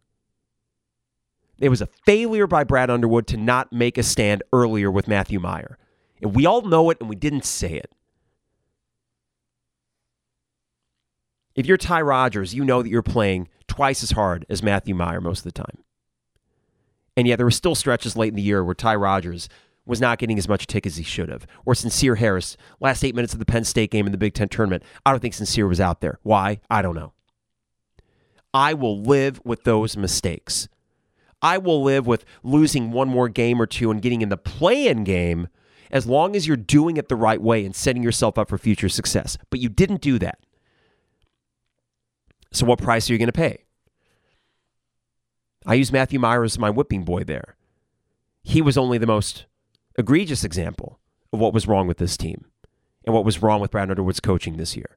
[1.58, 5.38] It was a failure by Brad Underwood to not make a stand earlier with Matthew
[5.38, 5.76] Mayer.
[6.22, 7.92] And we all know it, and we didn't say it.
[11.54, 15.20] If you're Ty Rodgers, you know that you're playing twice as hard as Matthew Mayer
[15.20, 15.84] most of the time.
[17.18, 19.50] And yet there were still stretches late in the year where Ty Rodgers
[19.86, 21.46] was not getting as much tick as he should have.
[21.64, 24.48] Or Sincere Harris, last eight minutes of the Penn State game in the Big Ten
[24.48, 26.18] tournament, I don't think Sincere was out there.
[26.22, 26.60] Why?
[26.68, 27.12] I don't know.
[28.52, 30.68] I will live with those mistakes.
[31.42, 34.88] I will live with losing one more game or two and getting in the play
[34.88, 35.48] in game
[35.90, 38.88] as long as you're doing it the right way and setting yourself up for future
[38.88, 39.38] success.
[39.50, 40.38] But you didn't do that.
[42.52, 43.64] So, what price are you going to pay?
[45.66, 47.56] I use Matthew Mayer as my whipping boy there.
[48.42, 49.46] He was only the most
[49.98, 51.00] egregious example
[51.32, 52.46] of what was wrong with this team
[53.04, 54.96] and what was wrong with Brad Underwood's coaching this year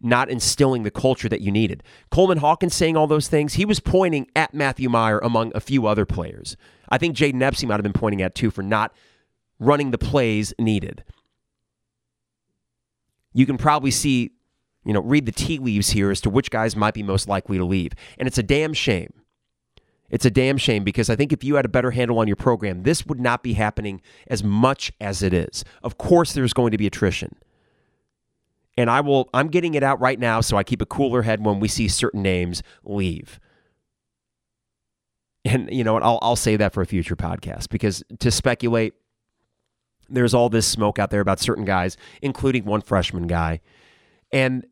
[0.00, 1.82] not instilling the culture that you needed.
[2.10, 5.86] Coleman Hawkins saying all those things, he was pointing at Matthew Mayer among a few
[5.86, 6.56] other players.
[6.88, 8.94] I think Jayden Epsy might have been pointing at too for not
[9.58, 11.02] running the plays needed.
[13.32, 14.32] You can probably see,
[14.84, 17.58] you know, read the tea leaves here as to which guys might be most likely
[17.58, 17.92] to leave.
[18.18, 19.12] And it's a damn shame.
[20.10, 22.36] It's a damn shame because I think if you had a better handle on your
[22.36, 25.64] program, this would not be happening as much as it is.
[25.82, 27.36] Of course, there's going to be attrition
[28.76, 31.44] and I will I'm getting it out right now so I keep a cooler head
[31.44, 33.40] when we see certain names leave.
[35.44, 38.94] And you know what, I'll I'll say that for a future podcast because to speculate
[40.08, 43.60] there's all this smoke out there about certain guys, including one freshman guy.
[44.30, 44.64] And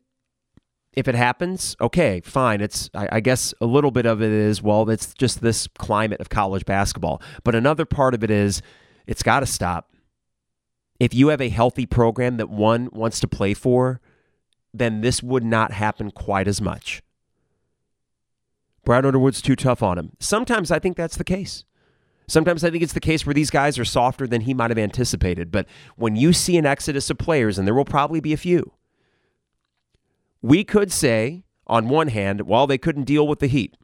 [0.97, 2.61] if it happens, okay, fine.
[2.61, 6.21] It's I, I, guess a little bit of it is well, it's just this climate
[6.21, 7.21] of college basketball.
[7.43, 8.63] But another part of it is
[9.07, 9.91] it's got to stop.
[11.01, 14.01] if you have a healthy program that one wants to play for,
[14.73, 17.03] then this would not happen quite as much.
[18.85, 20.13] Brad Underwood's too tough on him.
[20.21, 21.65] Sometimes I think that's the case.
[22.27, 24.79] Sometimes I think it's the case where these guys are softer than he might have
[24.79, 25.51] anticipated.
[25.51, 28.73] But when you see an exodus of players, and there will probably be a few,
[30.45, 33.79] we could say, on one hand, well, they couldn't deal with the heat.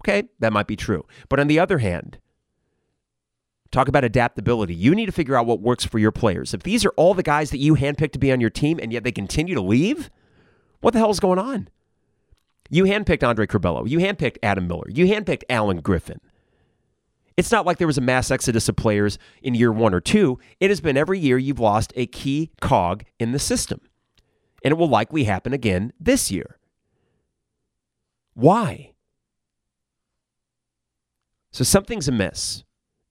[0.00, 1.04] Okay, that might be true.
[1.28, 2.18] But on the other hand,
[3.72, 4.76] talk about adaptability.
[4.76, 6.54] You need to figure out what works for your players.
[6.54, 8.92] If these are all the guys that you handpicked to be on your team and
[8.92, 10.08] yet they continue to leave,
[10.82, 11.68] what the hell is going on?
[12.70, 13.88] You handpicked Andre Curbelo.
[13.88, 14.88] You handpicked Adam Miller.
[14.88, 16.20] You handpicked Alan Griffin.
[17.36, 20.38] It's not like there was a mass exodus of players in year one or two.
[20.60, 23.80] It has been every year you've lost a key cog in the system.
[24.64, 26.58] And it will likely happen again this year.
[28.34, 28.94] Why?
[31.52, 32.64] So something's amiss.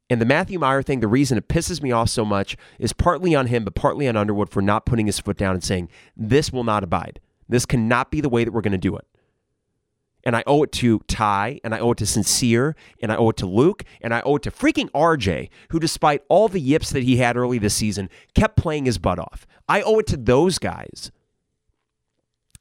[0.10, 3.34] And the Matthew Mayer thing, the reason it pisses me off so much is partly
[3.34, 6.52] on him, but partly on Underwood for not putting his foot down and saying, this
[6.52, 7.20] will not abide.
[7.48, 9.08] This cannot be the way that we're going to do it.
[10.26, 13.30] And I owe it to Ty, and I owe it to Sencire, and I owe
[13.30, 16.92] it to Luke, and I owe it to freaking RJ, who, despite all the yips
[16.92, 19.46] that he had early this season, kept playing his butt off.
[19.68, 21.12] I owe it to those guys.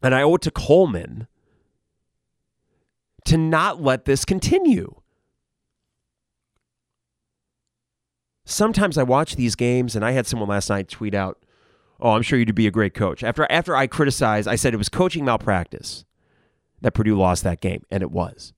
[0.02, 1.26] And I owe it to Coleman
[3.24, 4.96] to not let this continue.
[8.44, 11.44] Sometimes I watch these games, and I had someone last night tweet out,
[12.00, 14.78] "Oh, I'm sure you'd be a great coach." After after I criticized, I said it
[14.78, 16.04] was coaching malpractice
[16.82, 18.52] that Purdue lost that game, and it was.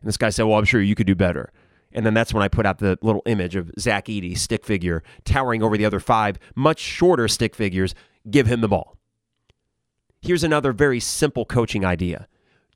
[0.00, 1.52] And this guy said, Well, I'm sure you could do better.
[1.92, 5.02] And then that's when I put out the little image of Zach Edey, stick figure,
[5.24, 7.94] towering over the other five, much shorter stick figures.
[8.28, 8.96] Give him the ball.
[10.26, 12.26] Here's another very simple coaching idea.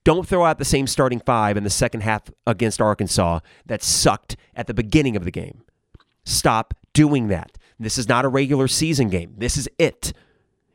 [0.05, 4.37] Don't throw out the same starting five in the second half against Arkansas that sucked
[4.55, 5.63] at the beginning of the game.
[6.25, 7.59] Stop doing that.
[7.77, 9.35] This is not a regular season game.
[9.37, 10.13] This is it.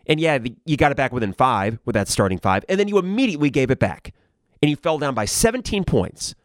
[0.06, 2.98] And yeah, you got it back within five with that starting five, and then you
[2.98, 4.14] immediately gave it back.
[4.62, 6.36] And you fell down by 17 points.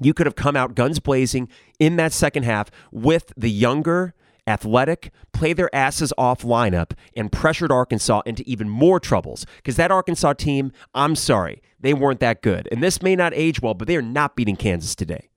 [0.00, 4.14] You could have come out guns blazing in that second half with the younger,
[4.46, 9.46] athletic, play their asses off lineup and pressured Arkansas into even more troubles.
[9.56, 12.68] Because that Arkansas team, I'm sorry, they weren't that good.
[12.70, 15.28] And this may not age well, but they are not beating Kansas today.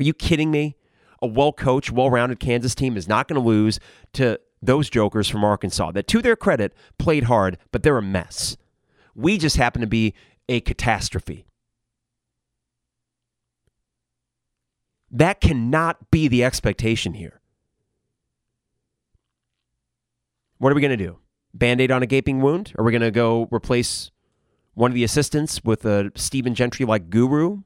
[0.00, 0.76] Are you kidding me?
[1.20, 3.78] A well coached, well rounded Kansas team is not going to lose
[4.14, 8.56] to those jokers from Arkansas that, to their credit, played hard, but they're a mess.
[9.14, 10.14] We just happen to be
[10.48, 11.46] a catastrophe.
[15.10, 17.41] That cannot be the expectation here.
[20.62, 21.18] What are we going to do?
[21.52, 22.72] Band aid on a gaping wound?
[22.78, 24.12] Are we going to go replace
[24.74, 27.62] one of the assistants with a Stephen Gentry like guru?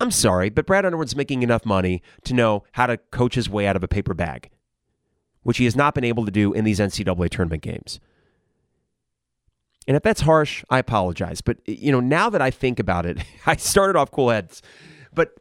[0.00, 3.66] I'm sorry, but Brad Underwood's making enough money to know how to coach his way
[3.66, 4.50] out of a paper bag
[5.44, 8.00] which he has not been able to do in these NCAA tournament games.
[9.86, 11.42] And if that's harsh, I apologize.
[11.42, 14.62] But you know, now that I think about it, I started off cool heads,
[15.14, 15.34] but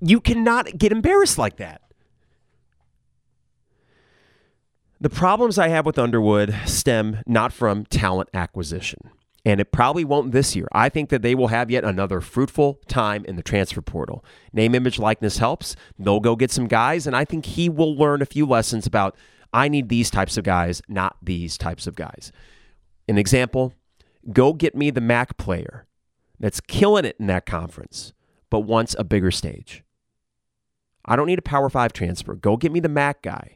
[0.00, 1.82] you cannot get embarrassed like that.
[5.00, 9.10] The problems I have with Underwood stem not from talent acquisition
[9.46, 10.66] and it probably won't this year.
[10.72, 14.24] I think that they will have yet another fruitful time in the transfer portal.
[14.52, 15.76] Name, image, likeness helps.
[16.00, 19.14] They'll go get some guys, and I think he will learn a few lessons about
[19.52, 22.32] I need these types of guys, not these types of guys.
[23.08, 23.72] An example
[24.32, 25.86] go get me the MAC player
[26.40, 28.12] that's killing it in that conference,
[28.50, 29.84] but wants a bigger stage.
[31.04, 32.34] I don't need a Power Five transfer.
[32.34, 33.55] Go get me the MAC guy.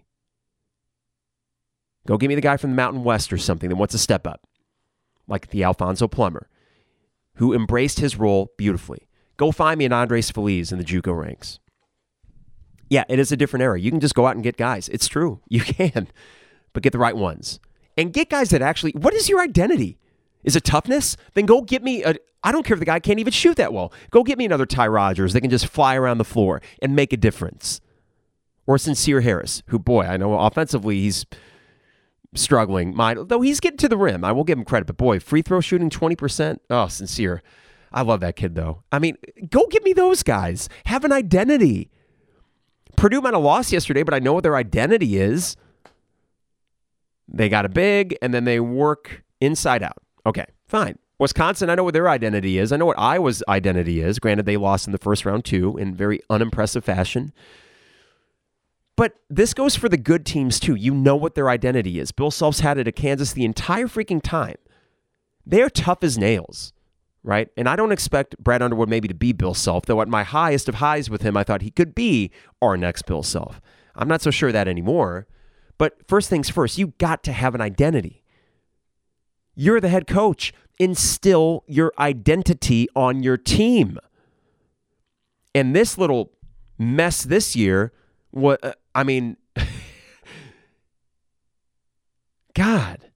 [2.11, 4.27] Go get me the guy from the Mountain West or something that wants to step
[4.27, 4.44] up
[5.29, 6.49] like the Alfonso Plummer,
[7.37, 9.07] who embraced his role beautifully.
[9.37, 11.61] Go find me an Andres Feliz in the JUCO ranks.
[12.88, 13.79] Yeah, it is a different era.
[13.79, 14.88] You can just go out and get guys.
[14.88, 15.40] It's true.
[15.49, 16.09] You can,
[16.73, 17.61] but get the right ones.
[17.96, 19.97] And get guys that actually, what is your identity?
[20.43, 21.16] Is it toughness?
[21.35, 22.16] Then go get me a.
[22.43, 23.93] I don't care if the guy can't even shoot that well.
[24.11, 27.12] Go get me another Ty Rodgers that can just fly around the floor and make
[27.12, 27.80] a difference.
[28.66, 31.24] Or Sencire Harris, who, boy, I know offensively he's
[32.35, 32.95] struggling.
[32.95, 34.24] Mine, though he's getting to the rim.
[34.24, 36.59] I will give him credit, but boy, free throw shooting 20%.
[36.70, 37.41] Oh, Sencire.
[37.93, 38.85] I love that kid though.
[38.93, 39.16] I mean,
[39.51, 40.68] go get me those guys.
[40.87, 41.91] Have an identity.
[42.97, 45.57] Purdue might have lost yesterday, but I know what their identity is.
[47.26, 49.99] They got a big and then they work inside out.
[50.26, 50.99] Okay, fine.
[51.18, 52.72] Wisconsin, I know what their identity is.
[52.72, 54.18] I know what Iowa's identity is.
[54.18, 57.33] Granted, they lost in the first round too in very unimpressive fashion.
[59.01, 60.74] But this goes for the good teams too.
[60.74, 62.12] You know what their identity is.
[62.12, 64.57] Bill Self's had it at Kansas the entire freaking time.
[65.46, 66.74] They're tough as nails,
[67.22, 67.48] right?
[67.57, 70.68] And I don't expect Brad Underwood maybe to be Bill Self, though at my highest
[70.68, 72.30] of highs with him, I thought he could be
[72.61, 73.59] our next Bill Self.
[73.96, 75.26] I'm not so sure that anymore.
[75.78, 78.22] But first things first, you got to have an identity.
[79.55, 80.53] You're the head coach.
[80.78, 83.98] Instill your identity on your team.
[85.55, 86.32] And this little
[86.78, 87.94] mess this year,
[88.32, 89.36] what I mean,
[92.55, 93.11] God.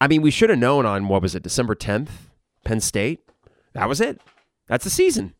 [0.00, 2.08] I mean, we should have known on what was it, December 10th,
[2.64, 3.20] Penn State.
[3.74, 4.20] That was it.
[4.66, 5.34] That's the season.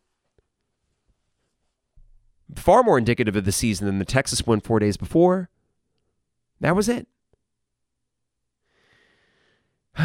[2.55, 5.49] Far more indicative of the season than the Texas win four days before.
[6.61, 7.07] That was it.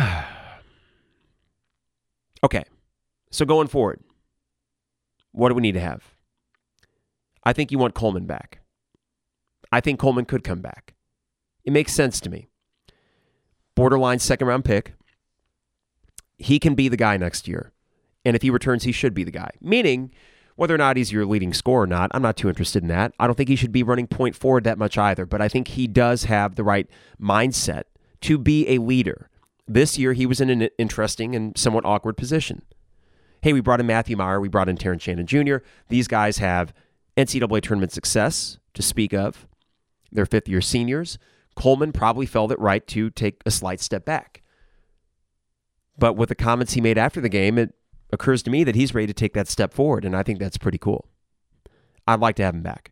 [2.44, 2.64] okay.
[3.32, 4.02] So going forward,
[5.32, 6.15] what do we need to have?
[7.46, 8.62] I think you want Coleman back.
[9.72, 10.96] I think Coleman could come back.
[11.64, 12.50] It makes sense to me.
[13.76, 14.94] Borderline second round pick.
[16.38, 17.72] He can be the guy next year.
[18.24, 19.52] And if he returns, he should be the guy.
[19.62, 20.12] Meaning,
[20.56, 23.14] whether or not he's your leading scorer or not, I'm not too interested in that.
[23.20, 25.70] I don't think he should be running point forward that much either, but I think
[25.70, 26.88] he does have the right
[27.22, 27.84] mindset
[28.22, 29.30] to be a leader.
[29.68, 32.62] This year, he was in an interesting and somewhat awkward position.
[33.42, 35.58] Hey, we brought in Matthew Mayer, we brought in Terrence Shannon Jr.
[35.90, 36.74] These guys have
[37.18, 39.48] NCAA tournament success to speak of.
[40.12, 41.18] They're fifth year seniors.
[41.56, 44.44] Coleman probably felt it right to take a slight step back.
[45.98, 47.74] But with the comments he made after the game, it
[48.12, 50.58] occurs to me that he's ready to take that step forward, and I think that's
[50.58, 51.08] pretty cool.
[52.08, 52.92] I'd like to have him back.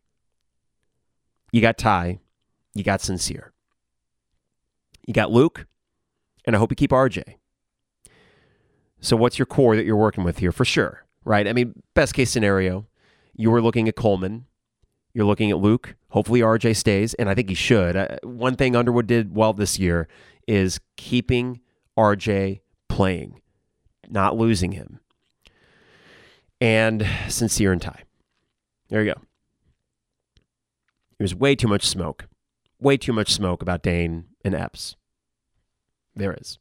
[1.51, 2.19] You got Ty,
[2.73, 3.49] you got Sencire,
[5.05, 5.67] you got Luke,
[6.45, 7.35] and I hope you keep RJ.
[9.01, 11.47] So, what's your core that you're working with here for sure, right?
[11.47, 12.87] I mean, best case scenario,
[13.35, 14.45] you were looking at Coleman,
[15.13, 15.95] you're looking at Luke.
[16.09, 18.19] Hopefully, RJ stays, and I think he should.
[18.23, 20.07] One thing Underwood did well this year
[20.47, 21.59] is keeping
[21.97, 23.41] RJ playing,
[24.09, 24.99] not losing him
[26.63, 28.03] and Sencire and Ty.
[28.87, 29.21] There you go.
[31.17, 32.27] There's way too much smoke.
[32.79, 34.95] Way too much smoke about Dain and Epps.
[36.15, 36.59] There is.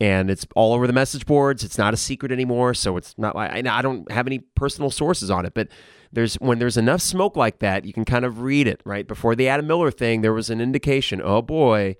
[0.00, 1.62] And it's all over the message boards.
[1.62, 2.74] It's not a secret anymore.
[2.74, 5.68] So it's not like I don't have any personal sources on it, but
[6.14, 9.06] there's when there's enough smoke like that, you can kind of read it, right?
[9.06, 11.96] Before the Adam Miller thing, there was an indication, oh boy.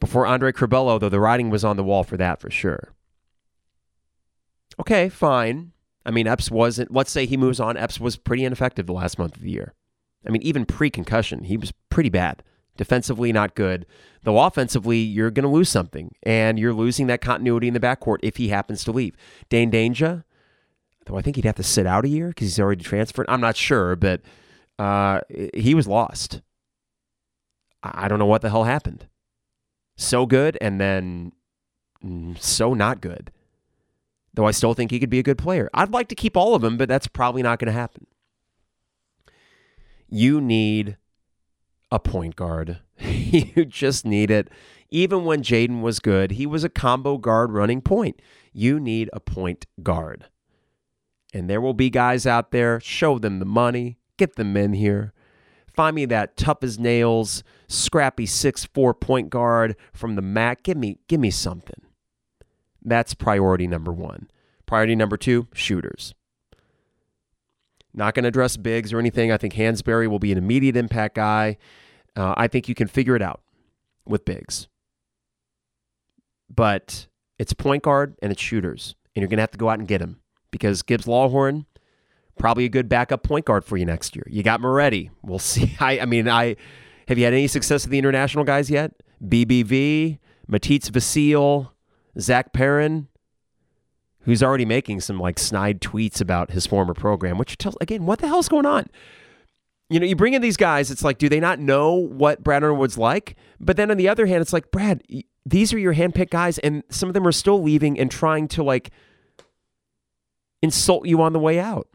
[0.00, 2.94] Before Andre Curbelo, though, the writing was on the wall for that for sure.
[4.80, 5.72] Okay, fine.
[6.06, 7.76] I mean, Epps wasn't, let's say he moves on.
[7.76, 9.74] Epps was pretty ineffective the last month of the year.
[10.26, 12.42] I mean, even pre concussion, he was pretty bad.
[12.78, 13.84] Defensively, not good.
[14.22, 18.18] Though offensively, you're going to lose something, and you're losing that continuity in the backcourt
[18.22, 19.16] if he happens to leave.
[19.50, 20.24] Dain Dainja,
[21.10, 23.26] though I think he'd have to sit out a year because he's already transferred.
[23.28, 24.22] I'm not sure, but
[24.78, 25.20] uh,
[25.54, 26.40] he was lost.
[27.82, 29.08] I don't know what the hell happened.
[29.96, 31.32] So good, and then
[32.04, 33.30] mm, so not good
[34.34, 35.68] though I still think he could be a good player.
[35.74, 38.06] I'd like to keep all of them, but that's probably not going to happen.
[40.08, 40.96] You need
[41.90, 42.78] a point guard.
[43.00, 44.48] you just need it.
[44.88, 48.20] Even when Jayden was good, he was a combo guard running point.
[48.52, 50.26] You need a point guard.
[51.32, 55.12] And there will be guys out there, show them the money, get them in here.
[55.72, 60.64] Find me that tough as nails, scrappy six four point guard from the MAC.
[60.64, 61.80] Give me, give me something.
[62.82, 64.28] That's priority number one.
[64.66, 66.14] Priority number two, shooters.
[67.92, 69.32] Not going to address bigs or anything.
[69.32, 71.56] I think Hansberry will be an immediate impact guy.
[72.16, 73.40] Uh, I think you can figure it out
[74.06, 74.68] with bigs.
[76.48, 77.06] But
[77.38, 78.94] it's point guard and it's shooters.
[79.14, 80.20] And you're going to have to go out and get them
[80.50, 81.66] because Gibbs Lawhorn,
[82.38, 84.24] probably a good backup point guard for you next year.
[84.28, 85.10] You got Moretti.
[85.22, 85.76] We'll see.
[85.80, 86.56] I, I mean, I
[87.08, 88.92] have you had any success with the international guys yet?
[89.24, 91.72] BBV, Matisse Vasile,
[92.18, 93.08] Zach Perrin,
[94.20, 98.20] who's already making some like snide tweets about his former program, which tells again, what
[98.20, 98.86] the hell's going on?
[99.88, 102.62] You know, you bring in these guys, it's like, do they not know what Brad
[102.62, 103.36] Underwood's like?
[103.58, 105.02] But then on the other hand, it's like, Brad,
[105.44, 108.62] these are your handpicked guys, and some of them are still leaving and trying to
[108.62, 108.90] like
[110.62, 111.88] insult you on the way out.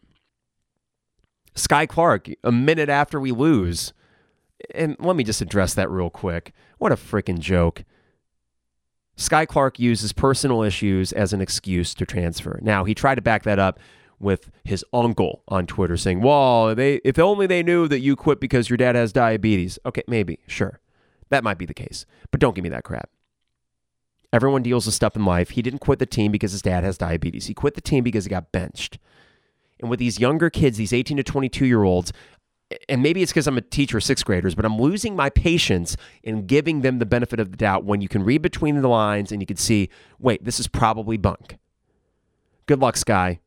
[1.54, 3.92] Skyy Clark, a minute after we lose,
[4.74, 6.52] and let me just address that real quick.
[6.78, 7.84] What a freaking joke.
[9.16, 12.58] Skyy Clark uses personal issues as an excuse to transfer.
[12.62, 13.80] Now, he tried to back that up
[14.18, 18.40] with his uncle on Twitter saying, Well, they if only they knew that you quit
[18.40, 19.78] because your dad has diabetes.
[19.86, 20.80] Okay, maybe, sure.
[21.30, 22.06] That might be the case.
[22.30, 23.10] But don't give me that crap.
[24.36, 25.48] Everyone deals with stuff in life.
[25.50, 27.46] He didn't quit the team because his dad has diabetes.
[27.46, 28.98] He quit the team because he got benched.
[29.80, 32.12] And with these younger kids, these 18 to 22 year olds,
[32.86, 35.96] and maybe it's because I'm a teacher of sixth graders, but I'm losing my patience
[36.22, 39.32] in giving them the benefit of the doubt when you can read between the lines
[39.32, 41.56] and you can see, wait, this is probably bunk.
[42.66, 43.38] Good luck, Skyy.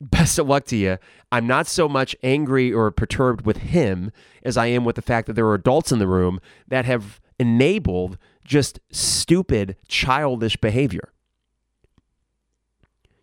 [0.00, 0.98] best of luck to you.
[1.32, 4.12] I'm not so much angry or perturbed with him
[4.44, 7.20] as I am with the fact that there are adults in the room that have
[7.40, 11.12] enabled just stupid, childish behavior.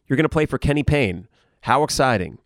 [0.08, 1.28] You're going to play for Kenny Payne.
[1.62, 2.38] How exciting.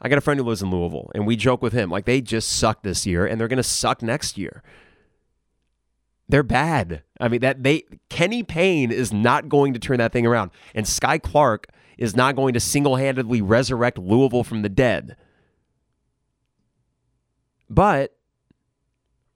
[0.00, 2.20] I got a friend who lives in Louisville, and we joke with him like they
[2.20, 4.62] just suck this year, and they're going to suck next year.
[6.28, 7.02] They're bad.
[7.20, 10.84] I mean that they Kenny Payne is not going to turn that thing around, and
[10.84, 15.16] Skyy Clark is not going to single-handedly resurrect Louisville from the dead.
[17.70, 18.16] But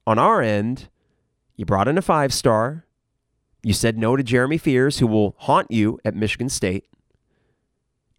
[0.05, 0.89] on our end,
[1.55, 2.85] you brought in a five-star.
[3.63, 6.85] You said no to Jeremy Fears, who will haunt you at Michigan State,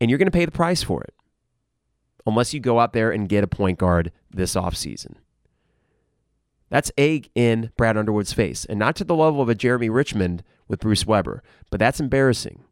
[0.01, 1.14] and you're going to pay the price for it
[2.26, 5.14] unless you go out there and get a point guard this offseason.
[6.68, 10.43] That's egg in Brad Underwood's face, and not to the level of a Jereme Richmond
[10.68, 12.64] with Bruce Weber, but that's embarrassing.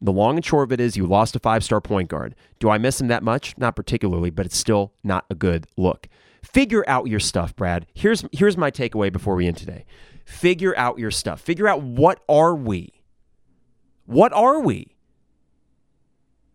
[0.00, 2.34] The long and short of it is you lost a five star point guard.
[2.58, 3.58] Do I miss him that much?
[3.58, 6.08] Not particularly, but it's still not a good look.
[6.42, 7.86] Figure out your stuff, Brad.
[7.94, 9.84] Here's, here's my takeaway before we end today.
[10.24, 11.40] Figure out your stuff.
[11.40, 12.92] Figure out what are we?
[14.06, 14.96] What are we?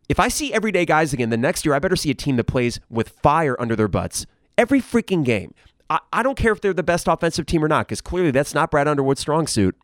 [0.08, 2.46] If I see everyday guys again, the next year I better see a team that
[2.46, 4.26] plays with fire under their butts
[4.58, 5.54] every freaking game.
[5.90, 8.54] I, I don't care if they're the best offensive team or not, because clearly that's
[8.54, 9.76] not Brad Underwood's strong suit.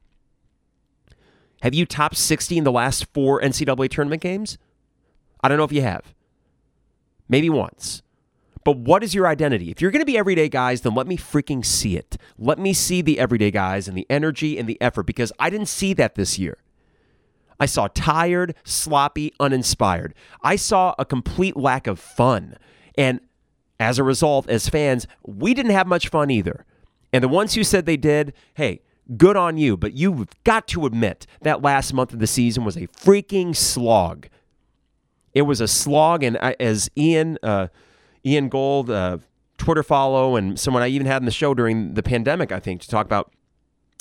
[1.62, 4.58] Have you topped 60 in the last four NCAA tournament games?
[5.43, 6.14] I don't know if you have.
[7.30, 8.02] Maybe once.
[8.64, 9.72] But what is your identity?
[9.72, 12.18] If you're going to be everyday guys, then let me freaking see it.
[12.38, 15.68] Let me see the everyday guys and the energy and the effort because I didn't
[15.68, 16.57] see that this year.
[17.59, 20.16] I saw tired, sloppy, uninspired.
[20.43, 22.57] I saw a complete lack of fun.
[22.97, 23.20] And
[23.80, 26.66] as a result, as fans, we didn't have much fun either.
[27.14, 28.82] And the ones who said they did, hey,
[29.18, 29.78] good on you.
[29.78, 34.28] But you've got to admit that last month of the season was a freaking slog.
[35.34, 36.24] It was a slog.
[36.24, 37.68] And as Ian, uh,
[38.26, 39.20] Ian Gold, uh,
[39.58, 42.82] Twitter follow, and someone I even had in the show during the pandemic, I think,
[42.82, 43.32] to talk about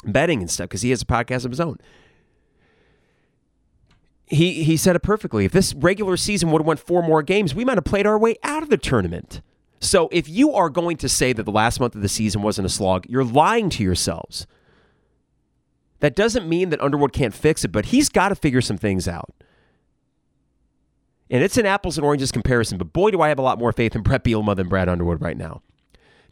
[0.05, 1.79] betting and stuff, because he has a podcast of his own
[4.31, 5.45] he he said it perfectly.
[5.45, 8.19] If this regular season would have went four more games, we might have played our
[8.19, 9.43] way out of the tournament.
[9.81, 12.67] So if you are going to say that the last month of the season wasn't
[12.67, 14.47] a slog, you're lying to yourselves.
[15.99, 19.09] That doesn't mean that Underwood can't fix it, but he's got to figure some things
[19.09, 19.35] out.
[21.31, 23.73] And it's an apples and oranges comparison, but boy, do I have a lot more
[23.73, 25.63] faith in Brett Bielema than Brad Underwood right now.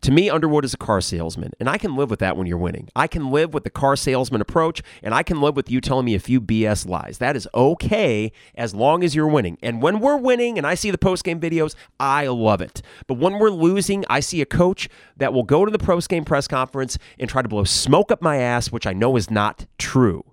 [0.03, 2.57] To me, Underwood is a car salesman, and I can live with that when you're
[2.57, 2.88] winning.
[2.94, 6.05] I can live with the car salesman approach, and I can live with you telling
[6.05, 7.18] me a few BS lies.
[7.18, 9.59] That is okay as long as you're winning.
[9.61, 12.80] And when we're winning and I see the post-game videos, I love it.
[13.09, 16.46] But when we're losing, I see a coach that will go to the post-game press
[16.46, 20.24] conference and try to blow smoke up my ass, which I know is not true.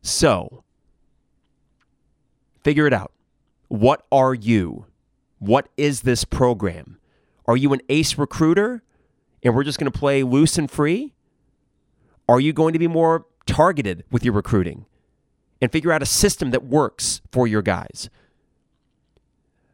[0.00, 0.63] So,
[2.64, 3.12] figure it out.
[3.68, 4.86] What are you?
[5.38, 6.98] What is this program?
[7.46, 8.82] Are you an ace recruiter
[9.42, 11.12] and we're just going to play loose and free?
[12.28, 14.86] Are you going to be more targeted with your recruiting
[15.60, 18.08] and figure out a system that works for your guys?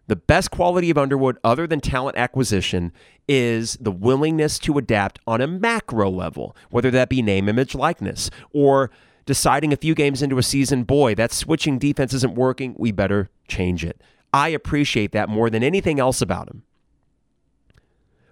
[0.09, 2.93] The best quality of Underwood, other than talent acquisition,
[3.28, 8.28] is the willingness to adapt on a macro level, whether that be name, image, likeness,
[8.53, 8.91] or
[9.31, 12.74] deciding a few games into a season, boy, that switching defense isn't working.
[12.76, 14.03] We better change it.
[14.33, 16.64] I appreciate that more than anything else about him.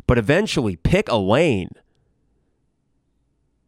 [0.08, 1.70] But eventually, pick a lane,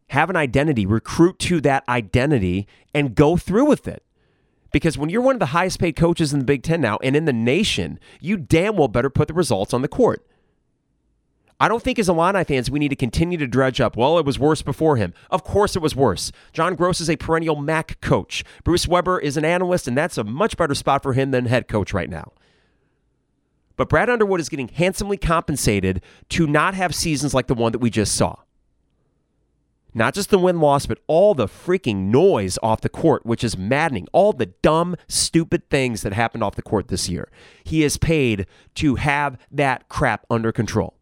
[0.09, 4.03] have an identity, recruit to that identity, and go through with it.
[4.73, 7.15] Because when you're one of the highest paid coaches in the Big Ten now and
[7.15, 10.27] in the nation, you damn well better put the results on the court.
[11.61, 13.95] I don't think as Illini fans we need to continue to dredge up.
[13.95, 15.13] Well, it was worse before him.
[15.31, 16.33] Of course it was worse.
[16.55, 18.43] John Groce is a perennial MAC coach.
[18.65, 21.69] Bruce Weber is an analyst, and that's a much better spot for him than head
[21.69, 22.33] coach right now.
[23.77, 27.79] But Brad Underwood is getting handsomely compensated to not have seasons like the one that
[27.79, 28.37] we just saw.
[29.93, 33.59] Not just the win loss, but all the freaking noise off the court, which is
[33.59, 34.07] maddening.
[34.13, 37.29] All the dumb, stupid things that happened off the court this year.
[37.65, 38.47] He is paid
[38.77, 40.95] to have that crap under control.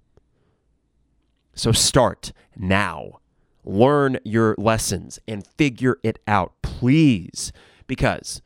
[1.58, 3.18] So start now.
[3.64, 7.52] Learn your lessons and figure it out, please,
[7.88, 8.40] because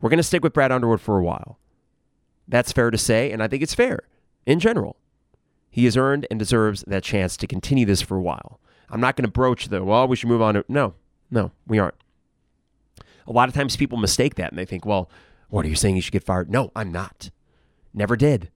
[0.00, 1.60] we're going to stick with Brad Underwood for a while.
[2.48, 4.00] That's fair to say, and I think it's fair
[4.46, 4.96] in general.
[5.70, 8.58] He has earned and deserves that chance to continue this for a while.
[8.90, 10.94] I'm not going to broach the, well, we should move on to, no,
[11.30, 11.94] no, we aren't.
[13.28, 15.08] A lot of times people mistake that and they think, well,
[15.50, 15.94] what are you saying?
[15.94, 16.50] You should get fired?
[16.50, 17.30] No, I'm not.
[17.94, 18.50] Never did.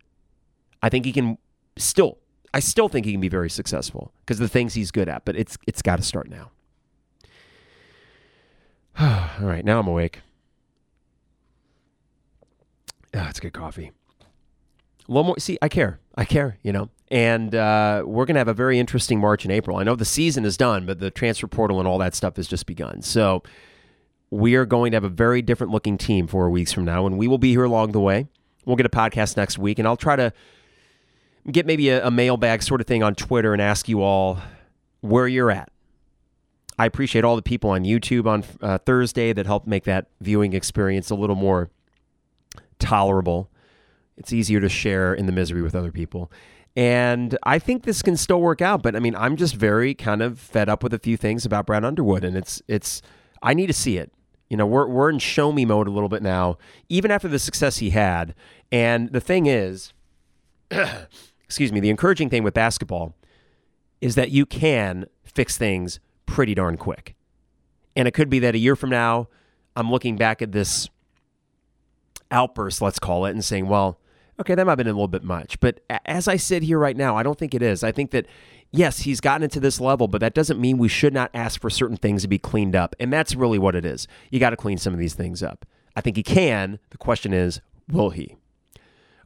[0.82, 1.38] I think he can
[1.76, 2.18] still
[2.52, 5.36] I still think he can be very successful because the things he's good at, but
[5.36, 6.50] it's it's got to start now.
[8.98, 10.20] All right, now I'm awake.
[13.12, 13.92] it's good coffee.
[15.08, 15.38] A little more.
[15.38, 16.00] See, I care.
[16.16, 16.58] I care.
[16.62, 19.76] You know, and uh, we're going to have a very interesting March and April.
[19.76, 22.48] I know the season is done, but the transfer portal and all that stuff has
[22.48, 23.02] just begun.
[23.02, 23.42] So
[24.30, 27.18] we are going to have a very different looking team four weeks from now, and
[27.18, 28.28] we will be here along the way.
[28.64, 30.32] We'll get a podcast next week, and I'll try to
[31.50, 34.38] get maybe a, a mailbag sort of thing on Twitter and ask you all
[35.00, 35.70] where you're at.
[36.78, 40.54] I appreciate all the people on YouTube on uh, Thursday that helped make that viewing
[40.54, 41.70] experience a little more
[42.78, 43.50] tolerable.
[44.16, 46.30] It's easier to share in the misery with other people.
[46.76, 50.22] And I think this can still work out, but I mean, I'm just very kind
[50.22, 53.02] of fed up with a few things about Brad Underwood, and it's it's
[53.42, 54.12] I need to see it.
[54.48, 57.38] You know, we're we're in show me mode a little bit now, even after the
[57.38, 58.34] success he had.
[58.70, 59.92] And the thing is,
[61.50, 63.12] excuse me, the encouraging thing with basketball
[64.00, 67.16] is that you can fix things pretty darn quick.
[67.96, 69.26] And it could be that a year from now,
[69.74, 70.88] I'm looking back at this
[72.30, 73.98] outburst, let's call it, and saying, well,
[74.38, 75.58] okay, that might have been a little bit much.
[75.58, 77.82] But as I sit here right now, I don't think it is.
[77.82, 78.26] I think that,
[78.70, 81.68] yes, he's gotten into this level, but that doesn't mean we should not ask for
[81.68, 82.94] certain things to be cleaned up.
[83.00, 84.06] And that's really what it is.
[84.30, 85.66] You got to clean some of these things up.
[85.96, 86.78] I think he can.
[86.90, 88.36] The question is, will he?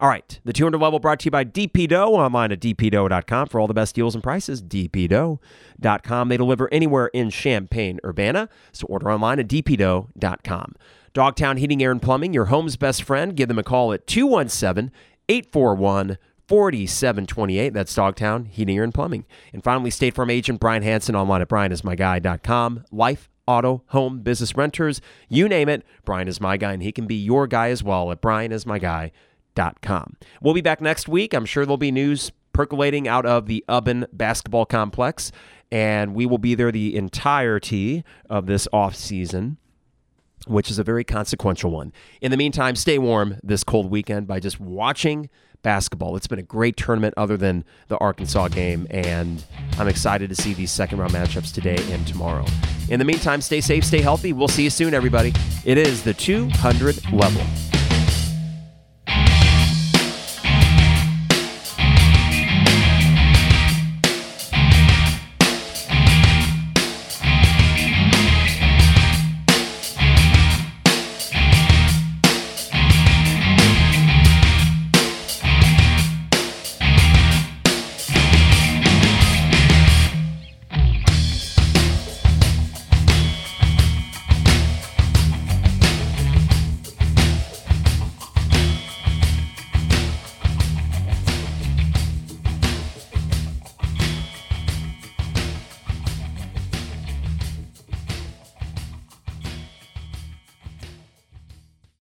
[0.04, 3.58] All right, the 200 level brought to you by DP Dough online at dpdough.com for
[3.58, 4.62] all the best deals and prices.
[4.62, 6.28] dpdough.com.
[6.28, 10.74] They deliver anywhere in Champaign, Urbana, so order online at dpdough.com.
[11.14, 13.34] Dogtown Heating, Air, and Plumbing, your home's best friend.
[13.34, 14.92] Give them a call at 217
[15.30, 17.72] 841 4728.
[17.72, 19.24] That's Dogtown Heating, Air, and Plumbing.
[19.54, 22.84] And finally, State Farm agent Brian Hanson online at brianismyguy.com.
[22.92, 25.00] Life, auto, home, business renters,
[25.30, 25.82] you name it.
[26.04, 29.10] Brian is my guy, and he can be your guy as well at brianismyguy.com.
[30.40, 31.34] We'll be back next week.
[31.34, 35.32] I'm sure there'll be news percolating out of the Ubben basketball complex,
[35.70, 39.58] and we will be there the entirety of this off season.
[40.46, 41.90] Which is a very consequential one.
[42.20, 45.30] In the meantime, stay warm this cold weekend by just watching
[45.62, 46.16] basketball.
[46.16, 49.42] It's been a great tournament other than the Arkansas game, and
[49.78, 52.44] I'm excited to see these second round matchups today and tomorrow.
[52.90, 54.34] In the meantime, stay safe, stay healthy.
[54.34, 55.32] We'll see you soon, everybody.
[55.64, 57.42] It is the 200 level.